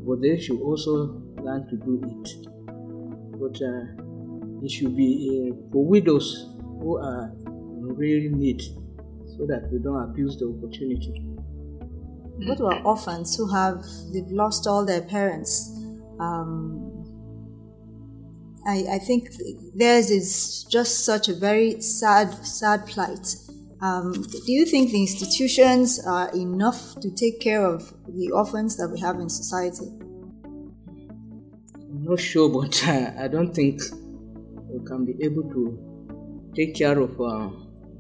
but 0.07 0.21
they 0.21 0.39
should 0.41 0.61
also 0.61 1.23
learn 1.43 1.67
to 1.69 1.77
do 1.77 2.01
it. 2.05 2.49
But 3.39 3.61
uh, 3.63 4.65
it 4.65 4.71
should 4.71 4.97
be 4.97 5.51
uh, 5.53 5.71
for 5.73 5.85
widows 5.85 6.51
who 6.81 6.99
are 6.99 7.33
in 7.47 7.95
real 7.97 8.31
need, 8.31 8.63
so 9.37 9.47
that 9.47 9.69
we 9.73 9.79
don't 9.79 10.03
abuse 10.03 10.37
the 10.39 10.47
opportunity. 10.47 11.21
What 12.47 12.61
about 12.61 12.85
orphans 12.85 13.37
who 13.37 13.47
have 13.53 13.85
they've 14.13 14.31
lost 14.31 14.67
all 14.67 14.85
their 14.85 15.03
parents? 15.03 15.71
Um, 16.19 16.91
I, 18.67 18.85
I 18.93 18.99
think 18.99 19.31
theirs 19.75 20.11
is 20.11 20.65
just 20.65 21.05
such 21.05 21.29
a 21.29 21.35
very 21.35 21.81
sad, 21.81 22.33
sad 22.47 22.87
plight. 22.87 23.37
Um, 23.85 24.15
do 24.15 24.51
you 24.51 24.65
think 24.65 24.93
the 24.93 25.01
institutions 25.03 26.01
are 26.07 26.31
enough 26.35 26.99
to 27.03 27.11
take 27.11 27.39
care 27.39 27.63
of 27.63 27.93
the 28.09 28.31
orphans 28.31 28.79
that 28.79 28.89
we 28.89 28.99
have 29.01 29.21
in 29.21 29.29
society? 29.29 29.85
I'm 31.91 32.03
not 32.03 32.19
sure, 32.19 32.49
but 32.49 32.83
uh, 32.89 33.11
I 33.19 33.29
don't 33.29 33.55
think 33.55 33.83
we 34.71 34.83
can 34.87 35.05
be 35.05 35.23
able 35.23 35.43
to 35.51 36.53
take 36.57 36.75
care 36.75 36.99
of 36.99 37.11
uh, 37.21 37.51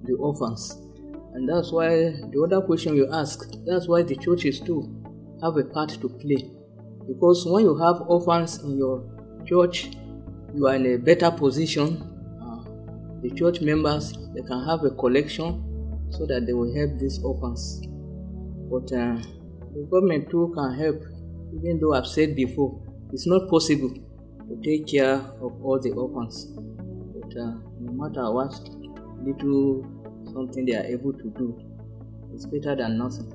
the 0.05 0.15
orphans. 0.19 0.71
And 1.35 1.47
that's 1.47 1.71
why 1.71 1.89
the 2.33 2.43
other 2.43 2.65
question 2.65 2.97
you 2.97 3.13
ask, 3.13 3.47
that's 3.67 3.87
why 3.87 4.05
the 4.05 4.17
churches 4.17 4.61
too 4.61 4.89
have 5.43 5.59
a 5.59 5.65
part 5.65 5.91
to 5.91 6.09
play. 6.09 6.51
Because 7.07 7.45
when 7.45 7.63
you 7.63 7.77
have 7.77 8.01
orphans 8.09 8.63
in 8.63 8.79
your 8.79 9.05
church, 9.45 9.91
you 10.55 10.67
are 10.67 10.77
in 10.77 10.87
a 10.87 10.97
better 10.97 11.31
position. 11.31 12.01
Uh, 12.41 13.21
the 13.21 13.31
church 13.33 13.61
members 13.61 14.15
they 14.35 14.41
can 14.41 14.65
have 14.65 14.83
a 14.85 14.91
collection 14.91 15.64
so 16.17 16.27
that 16.27 16.47
they 16.47 16.53
will 16.53 16.75
help 16.75 16.99
these 16.99 17.23
orphans. 17.23 17.83
But 18.71 18.93
uh, 18.93 19.19
the 19.75 19.87
government 19.91 20.31
too 20.31 20.53
can 20.55 20.75
help, 20.75 21.03
even 21.57 21.81
though 21.81 21.95
I've 21.95 22.07
said 22.07 22.37
before, 22.37 22.81
it's 23.13 23.27
not 23.27 23.49
possible 23.49 23.91
to 23.91 24.61
take 24.63 24.87
care 24.87 25.15
of 25.15 25.63
all 25.63 25.81
the 25.81 25.91
orphans. 25.91 26.47
But 26.57 27.37
uh, 27.37 27.59
no 27.81 27.93
matter 27.93 28.31
what 28.31 28.53
little 29.23 29.87
something 30.33 30.65
they 30.65 30.77
are 30.77 30.85
able 30.85 31.13
to 31.13 31.31
do, 31.37 31.61
it's 32.33 32.47
better 32.47 32.75
than 32.77 32.99
nothing. 32.99 33.33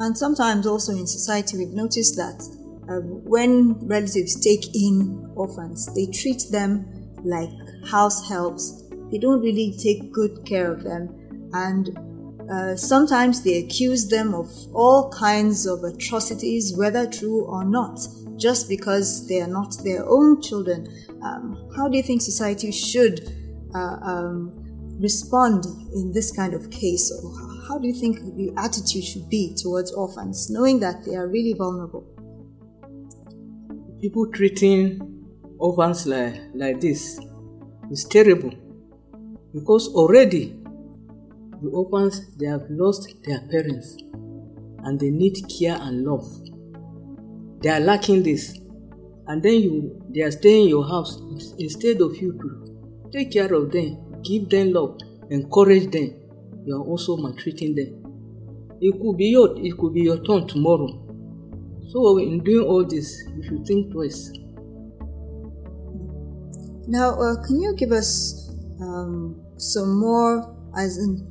And 0.00 0.16
sometimes 0.16 0.66
also 0.66 0.92
in 0.92 1.06
society, 1.06 1.58
we've 1.58 1.74
noticed 1.74 2.16
that 2.16 2.40
um, 2.88 3.24
when 3.24 3.74
relatives 3.86 4.40
take 4.40 4.74
in 4.74 5.30
orphans, 5.34 5.92
they 5.94 6.06
treat 6.06 6.44
them 6.50 6.86
like 7.24 7.50
house 7.86 8.28
helps. 8.28 8.84
They 9.10 9.18
don't 9.18 9.40
really 9.40 9.76
take 9.82 10.12
good 10.12 10.44
care 10.44 10.72
of 10.72 10.84
them. 10.84 11.50
And 11.52 11.88
uh, 12.50 12.76
sometimes 12.76 13.42
they 13.42 13.58
accuse 13.58 14.08
them 14.08 14.34
of 14.34 14.50
all 14.72 15.10
kinds 15.10 15.66
of 15.66 15.84
atrocities, 15.84 16.74
whether 16.76 17.06
true 17.06 17.44
or 17.44 17.64
not, 17.64 18.00
just 18.36 18.68
because 18.68 19.26
they 19.28 19.40
are 19.40 19.48
not 19.48 19.76
their 19.84 20.08
own 20.08 20.40
children. 20.40 20.88
Um, 21.22 21.70
how 21.76 21.88
do 21.88 21.96
you 21.96 22.02
think 22.02 22.22
society 22.22 22.72
should 22.72 23.20
uh, 23.74 23.96
um, 24.02 24.52
respond 24.98 25.66
in 25.94 26.12
this 26.12 26.32
kind 26.32 26.54
of 26.54 26.70
case? 26.70 27.12
Or 27.12 27.32
how 27.68 27.78
do 27.78 27.86
you 27.86 27.94
think 27.94 28.20
the 28.36 28.52
attitude 28.56 29.04
should 29.04 29.28
be 29.28 29.54
towards 29.54 29.92
orphans, 29.92 30.48
knowing 30.48 30.80
that 30.80 31.04
they 31.04 31.16
are 31.16 31.28
really 31.28 31.52
vulnerable? 31.52 32.06
People 34.00 34.30
treating 34.30 35.26
orphans 35.58 36.06
like, 36.06 36.40
like 36.54 36.80
this 36.80 37.20
is 37.90 38.04
terrible 38.04 38.52
because 39.52 39.88
already 39.88 40.57
the 41.62 41.68
orphans 41.70 42.34
they 42.36 42.46
have 42.46 42.66
lost 42.70 43.14
their 43.24 43.40
parents 43.50 43.96
and 44.84 44.98
they 45.00 45.10
need 45.10 45.36
care 45.48 45.76
and 45.80 46.04
love 46.04 46.24
they 47.60 47.70
are 47.70 47.80
lacking 47.80 48.22
this, 48.22 48.56
and 49.26 49.42
then 49.42 49.54
you 49.54 50.00
they 50.14 50.22
are 50.22 50.30
staying 50.30 50.64
in 50.64 50.68
your 50.68 50.86
house 50.86 51.20
instead 51.58 52.00
of 52.00 52.16
you 52.16 52.32
to 52.38 53.10
take 53.10 53.32
care 53.32 53.52
of 53.52 53.72
them, 53.72 54.22
give 54.22 54.48
them 54.48 54.72
love, 54.72 54.96
encourage 55.30 55.90
them, 55.90 56.14
you 56.64 56.76
are 56.76 56.84
also 56.84 57.16
maltreating 57.16 57.74
them. 57.74 58.78
It 58.80 58.92
could 58.92 59.16
be 59.16 59.26
your 59.26 59.58
it 59.58 59.76
could 59.76 59.92
be 59.92 60.02
your 60.02 60.22
turn 60.22 60.46
tomorrow. 60.46 60.86
So 61.88 62.18
in 62.18 62.44
doing 62.44 62.64
all 62.64 62.84
this, 62.84 63.24
you 63.34 63.42
should 63.42 63.66
think 63.66 63.92
twice. 63.92 64.30
Now, 66.86 67.20
uh, 67.20 67.42
can 67.44 67.60
you 67.60 67.74
give 67.74 67.90
us 67.90 68.54
um, 68.80 69.42
some 69.56 69.98
more, 69.98 70.54
as 70.76 70.96
in 70.98 71.26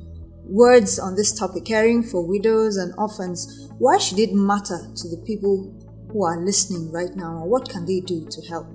words 0.48 0.98
on 0.98 1.14
this 1.14 1.38
topic, 1.38 1.66
caring 1.66 2.02
for 2.02 2.26
widows 2.26 2.76
and 2.76 2.92
orphans? 2.98 3.68
Why 3.78 3.98
should 3.98 4.18
it 4.18 4.32
matter 4.32 4.78
to 4.96 5.08
the 5.08 5.22
people 5.26 5.74
who 6.10 6.24
are 6.24 6.42
listening 6.44 6.90
right 6.90 7.14
now, 7.14 7.42
or 7.42 7.48
what 7.48 7.68
can 7.68 7.84
they 7.84 8.00
do 8.00 8.26
to 8.28 8.42
help? 8.48 8.66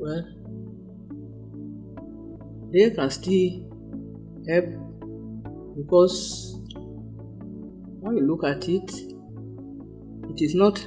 Well, 0.00 0.24
they 2.72 2.90
can 2.90 3.10
still 3.10 3.68
help 4.48 4.66
because 5.76 6.60
when 8.00 8.16
you 8.16 8.26
look 8.26 8.44
at 8.44 8.68
it, 8.68 8.92
it 10.30 10.42
is 10.42 10.54
not 10.54 10.86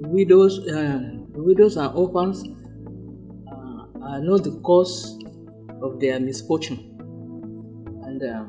widows, 0.00 0.60
uh, 0.68 1.00
widows 1.34 1.76
and 1.76 1.94
orphans 1.94 2.44
uh, 3.48 4.04
are 4.04 4.20
not 4.20 4.44
the 4.44 4.60
cause 4.62 5.17
of 5.82 6.00
their 6.00 6.18
misfortune, 6.20 6.78
and 8.04 8.22
uh, 8.22 8.44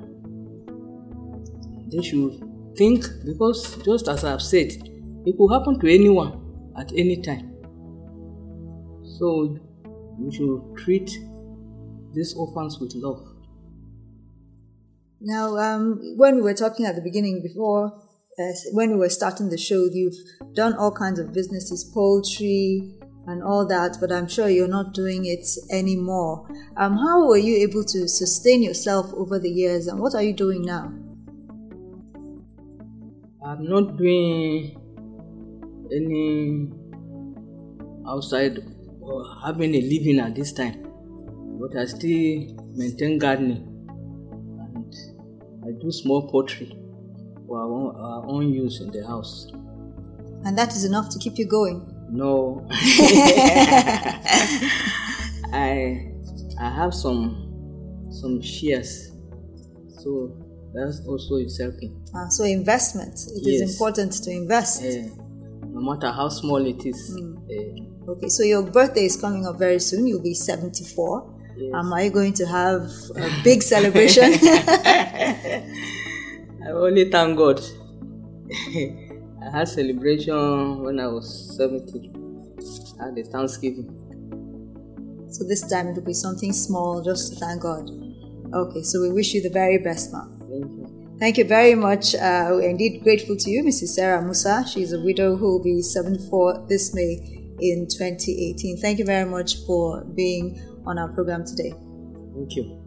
they 1.91 2.01
should 2.01 2.43
think 2.77 3.05
because 3.25 3.77
just 3.83 4.07
as 4.07 4.23
I've 4.23 4.41
said, 4.41 4.71
it 5.25 5.37
could 5.37 5.51
happen 5.51 5.79
to 5.79 5.93
anyone 5.93 6.71
at 6.77 6.91
any 6.95 7.21
time. 7.21 7.55
So 9.17 9.57
we 10.17 10.33
should 10.33 10.61
treat 10.77 11.09
these 12.13 12.33
orphans 12.35 12.79
with 12.79 12.93
love. 12.95 13.25
Now, 15.21 15.57
um, 15.57 16.15
when 16.15 16.35
we 16.35 16.41
were 16.41 16.53
talking 16.53 16.85
at 16.85 16.95
the 16.95 17.01
beginning, 17.01 17.41
before 17.41 17.91
uh, 18.39 18.53
when 18.71 18.91
we 18.91 18.95
were 18.95 19.09
starting 19.09 19.49
the 19.49 19.57
show, 19.57 19.89
you've 19.91 20.15
done 20.53 20.73
all 20.75 20.91
kinds 20.91 21.19
of 21.19 21.33
businesses, 21.33 21.83
poultry 21.83 22.95
and 23.29 23.43
all 23.43 23.65
that, 23.67 23.97
but 24.01 24.11
I'm 24.11 24.27
sure 24.27 24.49
you're 24.49 24.67
not 24.67 24.93
doing 24.93 25.25
it 25.25 25.45
anymore. 25.71 26.49
Um, 26.75 26.97
how 26.97 27.27
were 27.27 27.37
you 27.37 27.57
able 27.57 27.83
to 27.83 28.07
sustain 28.07 28.63
yourself 28.63 29.13
over 29.13 29.37
the 29.37 29.49
years, 29.49 29.87
and 29.87 29.99
what 29.99 30.15
are 30.15 30.23
you 30.23 30.33
doing 30.33 30.63
now? 30.63 30.91
I'm 33.45 33.65
not 33.65 33.97
doing 33.97 34.75
any 35.91 36.69
outside 38.07 38.59
or 38.99 39.23
having 39.43 39.75
a 39.75 39.81
living 39.81 40.19
at 40.19 40.33
this 40.33 40.51
time, 40.51 40.87
but 41.59 41.77
I 41.77 41.85
still 41.85 42.57
maintain 42.75 43.19
gardening 43.19 43.65
and 44.59 44.95
I 45.63 45.71
do 45.79 45.91
small 45.91 46.29
pottery 46.29 46.75
for 47.47 47.59
our 47.59 47.71
own, 47.71 47.95
our 47.95 48.25
own 48.27 48.53
use 48.53 48.81
in 48.81 48.91
the 48.91 49.05
house. 49.05 49.51
And 50.45 50.57
that 50.57 50.73
is 50.73 50.83
enough 50.83 51.09
to 51.09 51.19
keep 51.19 51.37
you 51.37 51.47
going. 51.47 51.98
No, 52.11 52.65
I 55.53 56.11
I 56.59 56.69
have 56.69 56.93
some 56.93 57.45
some 58.11 58.41
shares, 58.41 59.11
so 60.01 60.35
that's 60.73 61.01
also 61.07 61.35
is 61.35 61.57
helping. 61.59 61.95
Uh, 62.15 62.27
so, 62.29 62.43
investment. 62.43 63.13
It 63.13 63.47
is 63.47 63.61
Yes. 63.61 63.71
important 63.71 64.11
to 64.23 64.31
invest. 64.31 64.83
Eh, 64.83 65.07
no 65.71 65.81
matter 65.81 66.11
how 66.11 66.29
small 66.29 66.65
it 66.65 66.85
is. 66.85 67.13
Hmm. 67.15 67.37
eh, 67.49 67.75
Okay, 68.09 68.29
so 68.29 68.41
your 68.43 68.63
birthday 68.63 69.05
is 69.05 69.15
coming 69.17 69.45
up 69.45 69.59
very 69.59 69.79
soon. 69.79 70.07
You'll 70.07 70.23
be 70.23 70.33
74. 70.33 71.31
Yes. 71.57 71.71
Um, 71.75 71.93
are 71.93 72.01
you 72.01 72.09
going 72.09 72.33
to 72.33 72.45
have 72.47 72.81
a 73.15 73.29
big 73.43 73.61
celebration? 73.61 74.23
I 74.33 75.61
only 76.73 77.09
thank 77.11 77.37
God. 77.37 77.61
I 79.51 79.59
had 79.59 79.67
celebration 79.67 80.83
when 80.83 80.99
I 80.99 81.07
was 81.07 81.57
70. 81.57 82.11
I 83.01 83.05
had 83.05 83.17
a 83.17 83.23
Thanksgiving. 83.23 83.89
so 85.31 85.43
this 85.43 85.67
time 85.67 85.87
it 85.87 85.95
will 85.95 86.03
be 86.03 86.13
something 86.13 86.53
small, 86.53 87.01
just 87.01 87.33
to 87.33 87.39
thank 87.39 87.63
God. 87.63 87.89
Okay, 88.53 88.83
so 88.83 89.01
we 89.01 89.11
wish 89.11 89.33
you 89.33 89.41
the 89.41 89.49
very 89.49 89.79
best, 89.79 90.13
ma'am. 90.13 90.37
Thank 90.39 90.71
you. 90.71 91.17
Thank 91.19 91.37
you 91.39 91.45
very 91.45 91.73
much. 91.73 92.13
Uh, 92.13 92.49
we're 92.51 92.69
indeed 92.69 93.01
grateful 93.01 93.35
to 93.37 93.49
you, 93.49 93.63
Mrs. 93.63 93.89
Sarah 93.89 94.21
Musa. 94.21 94.65
She's 94.71 94.93
a 94.93 94.99
widow 95.01 95.35
who 95.35 95.53
will 95.53 95.63
be 95.63 95.81
74 95.81 96.67
this 96.69 96.93
May 96.93 97.13
in 97.59 97.87
2018. 97.87 98.77
Thank 98.77 98.99
you 98.99 99.05
very 99.05 99.27
much 99.27 99.65
for 99.65 100.03
being 100.15 100.61
on 100.85 100.99
our 100.99 101.09
program 101.09 101.43
today. 101.43 101.73
Thank 102.35 102.55
you. 102.55 102.79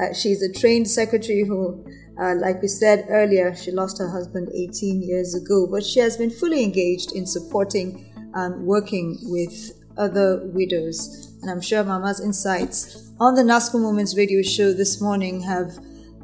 Uh, 0.00 0.14
she's 0.14 0.42
a 0.42 0.52
trained 0.52 0.88
secretary 0.88 1.44
who, 1.44 1.86
uh, 2.20 2.34
like 2.36 2.62
we 2.62 2.68
said 2.68 3.06
earlier, 3.10 3.54
she 3.54 3.70
lost 3.70 3.98
her 3.98 4.10
husband 4.10 4.48
18 4.54 5.02
years 5.02 5.34
ago, 5.34 5.66
but 5.70 5.84
she 5.84 6.00
has 6.00 6.16
been 6.16 6.30
fully 6.30 6.62
engaged 6.62 7.12
in 7.12 7.26
supporting 7.26 8.12
and 8.34 8.66
working 8.66 9.18
with 9.24 9.72
other 9.98 10.46
widows. 10.46 11.34
And 11.42 11.50
I'm 11.50 11.60
sure 11.60 11.84
Mama's 11.84 12.20
insights 12.20 13.12
on 13.20 13.34
the 13.34 13.42
NASCO 13.42 13.80
Moments 13.80 14.16
radio 14.16 14.42
show 14.42 14.72
this 14.72 15.00
morning 15.00 15.42
have 15.42 15.78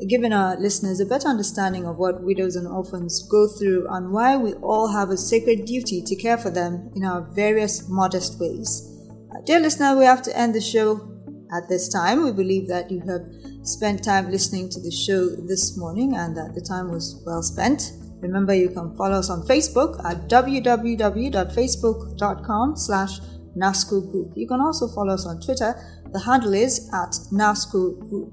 given 0.09 0.33
our 0.33 0.57
listeners 0.57 1.00
a 1.00 1.07
better 1.07 1.28
understanding 1.28 1.87
of 1.87 1.96
what 1.96 2.22
widows 2.22 2.57
and 2.57 2.66
orphans 2.66 3.22
go 3.28 3.46
through 3.46 3.87
and 3.90 4.12
why 4.12 4.37
we 4.37 4.55
all 4.55 4.88
have 4.88 5.11
a 5.11 5.16
sacred 5.16 5.64
duty 5.64 6.02
to 6.02 6.16
care 6.16 6.38
for 6.38 6.50
them 6.50 6.90
in 6.96 7.05
our 7.05 7.20
various 7.20 7.88
modest 7.88 8.40
ways. 8.40 8.88
Uh, 9.31 9.40
dear 9.44 9.61
listener, 9.61 9.96
we 9.96 10.05
have 10.05 10.22
to 10.22 10.37
end 10.37 10.55
the 10.55 10.61
show 10.61 11.12
at 11.52 11.68
this 11.68 11.88
time. 11.88 12.24
We 12.24 12.32
believe 12.32 12.66
that 12.68 12.90
you 12.90 13.00
have 13.00 13.26
spent 13.62 14.02
time 14.04 14.30
listening 14.30 14.70
to 14.70 14.80
the 14.80 14.90
show 14.90 15.28
this 15.46 15.76
morning 15.76 16.16
and 16.16 16.34
that 16.36 16.54
the 16.54 16.60
time 16.60 16.90
was 16.90 17.22
well 17.26 17.42
spent. 17.42 17.92
Remember, 18.20 18.54
you 18.54 18.70
can 18.70 18.96
follow 18.96 19.18
us 19.18 19.28
on 19.30 19.42
Facebook 19.42 20.02
at 20.04 20.28
www.facebook.com 20.28 22.76
slash 22.76 23.20
NASCO 23.56 24.10
Group. 24.10 24.32
You 24.36 24.46
can 24.46 24.60
also 24.60 24.86
follow 24.88 25.14
us 25.14 25.26
on 25.26 25.40
Twitter. 25.40 25.74
The 26.12 26.20
handle 26.20 26.54
is 26.54 26.88
at 26.94 27.10
NASCO 27.32 28.08
Group. 28.08 28.32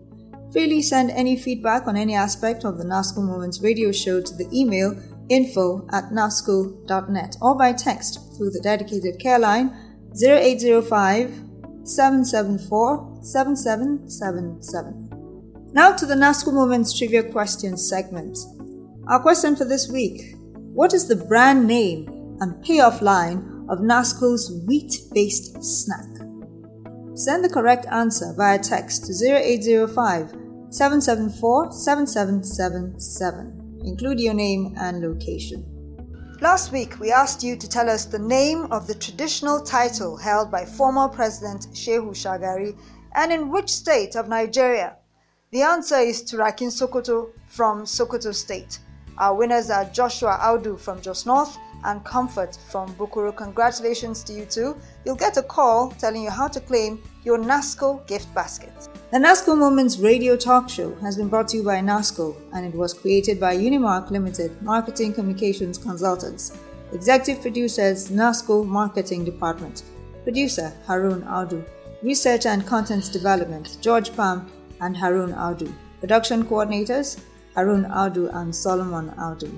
Freely 0.54 0.82
send 0.82 1.12
any 1.12 1.36
feedback 1.36 1.86
on 1.88 1.98
any 1.98 2.16
aspect 2.16 2.66
of 2.66 2.78
the 2.78 2.84
NASCO 2.84 3.24
Moments 3.24 3.62
radio 3.62 3.92
show 3.92 4.22
to 4.22 4.36
the 4.36 4.48
email 4.54 4.96
info 5.30 5.88
at 5.92 6.06
nasco.net 6.06 7.38
or 7.42 7.56
by 7.56 7.72
text 7.72 8.20
through 8.36 8.50
the 8.50 8.60
dedicated 8.62 9.20
care 9.20 9.38
line 9.38 9.72
0805 10.16 11.49
774 11.84 13.20
7777. 13.22 15.10
Now 15.74 15.96
to 15.96 16.06
the 16.06 16.16
NASCO 16.16 16.54
Moments 16.54 16.98
Trivia 16.98 17.24
Questions 17.24 17.88
segment. 17.88 18.38
Our 19.08 19.20
question 19.20 19.56
for 19.56 19.66
this 19.66 19.90
week 19.90 20.36
What 20.74 20.94
is 20.94 21.08
the 21.08 21.16
brand 21.16 21.68
name 21.68 22.38
and 22.42 22.62
payoff 22.64 23.02
line 23.02 23.66
of 23.70 23.80
NASCO's 23.80 24.52
wheat 24.68 25.00
based 25.14 25.64
snack? 25.64 26.06
Send 27.16 27.44
the 27.44 27.50
correct 27.50 27.86
answer 27.92 28.34
via 28.36 28.60
text 28.60 29.06
to 29.06 29.14
0805 29.14 30.30
774 30.70 31.72
7777. 31.72 33.82
Include 33.86 34.20
your 34.20 34.34
name 34.34 34.76
and 34.78 35.02
location. 35.02 35.79
Last 36.42 36.72
week, 36.72 37.02
we 37.02 37.12
asked 37.12 37.44
you 37.44 37.58
to 37.58 37.68
tell 37.68 37.90
us 37.90 38.06
the 38.06 38.18
name 38.18 38.72
of 38.72 38.88
the 38.88 38.96
traditional 38.96 39.60
title 39.60 40.16
held 40.16 40.50
by 40.50 40.64
former 40.64 41.10
President 41.10 41.68
Shehu 41.74 42.12
Shagari 42.12 42.78
and 43.14 43.34
in 43.34 43.50
which 43.50 43.70
state 43.70 44.16
of 44.16 44.30
Nigeria. 44.30 44.96
The 45.52 45.64
answer 45.64 45.98
is 45.98 46.24
Turakin 46.24 46.70
Sokoto 46.72 47.32
from 47.48 47.84
Sokoto 47.84 48.34
State. 48.34 48.80
Our 49.18 49.36
winners 49.36 49.70
are 49.70 49.84
Joshua 49.84 50.40
Audu 50.42 50.80
from 50.80 51.02
Jos 51.02 51.26
North 51.26 51.58
and 51.86 52.04
Comfort 52.04 52.58
from 52.70 52.94
Bukuru. 52.96 53.36
Congratulations 53.36 54.24
to 54.24 54.34
you 54.34 54.46
two. 54.46 54.76
You'll 55.06 55.16
get 55.16 55.38
a 55.38 55.44
call 55.44 55.92
telling 55.92 56.24
you 56.24 56.30
how 56.30 56.48
to 56.48 56.60
claim 56.60 57.02
your 57.24 57.38
NASCO 57.38 58.06
gift 58.08 58.34
basket. 58.34 58.74
The 59.12 59.18
NASCO 59.18 59.58
Moments 59.58 59.98
radio 59.98 60.36
talk 60.36 60.70
show 60.70 60.94
has 60.96 61.18
been 61.18 61.30
brought 61.30 61.48
to 61.50 61.58
you 61.58 61.64
by 61.64 61.80
NASCO 61.80 62.36
and 62.54 62.66
it 62.66 62.76
was 62.76 62.94
created 62.94 63.40
by 63.40 63.58
Unimark 63.58 64.12
Limited 64.12 64.62
Marketing 64.62 65.14
Communications 65.14 65.78
Consultants. 65.78 66.58
Executive 66.94 67.42
producers 67.42 68.10
NASCO 68.10 68.66
Marketing 68.66 69.24
Department. 69.24 69.84
Producer 70.24 70.74
Harun 70.86 71.22
Audu. 71.24 71.66
Research 72.02 72.46
and 72.46 72.66
Contents 72.66 73.10
Development 73.10 73.78
George 73.82 74.16
Pam 74.16 74.52
and 74.82 74.96
Harun 74.96 75.34
Audu. 75.34 75.74
Production 76.00 76.44
coordinators 76.44 77.20
Harun 77.56 77.86
Audu 77.86 78.34
and 78.36 78.56
Solomon 78.56 79.10
Audu. 79.18 79.52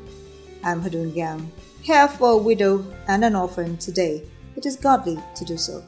I'm 0.64 0.82
Hadun 0.82 1.14
Gang. 1.14 1.52
Care 1.84 2.08
for 2.08 2.32
a 2.32 2.38
widow 2.38 2.86
and 3.08 3.26
an 3.26 3.36
orphan 3.36 3.78
today. 3.78 4.24
It 4.56 4.66
is 4.66 4.76
godly 4.76 5.18
to 5.36 5.46
do 5.46 5.58
so. 5.58 5.84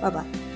Bye 0.00 0.10
bye. 0.10 0.53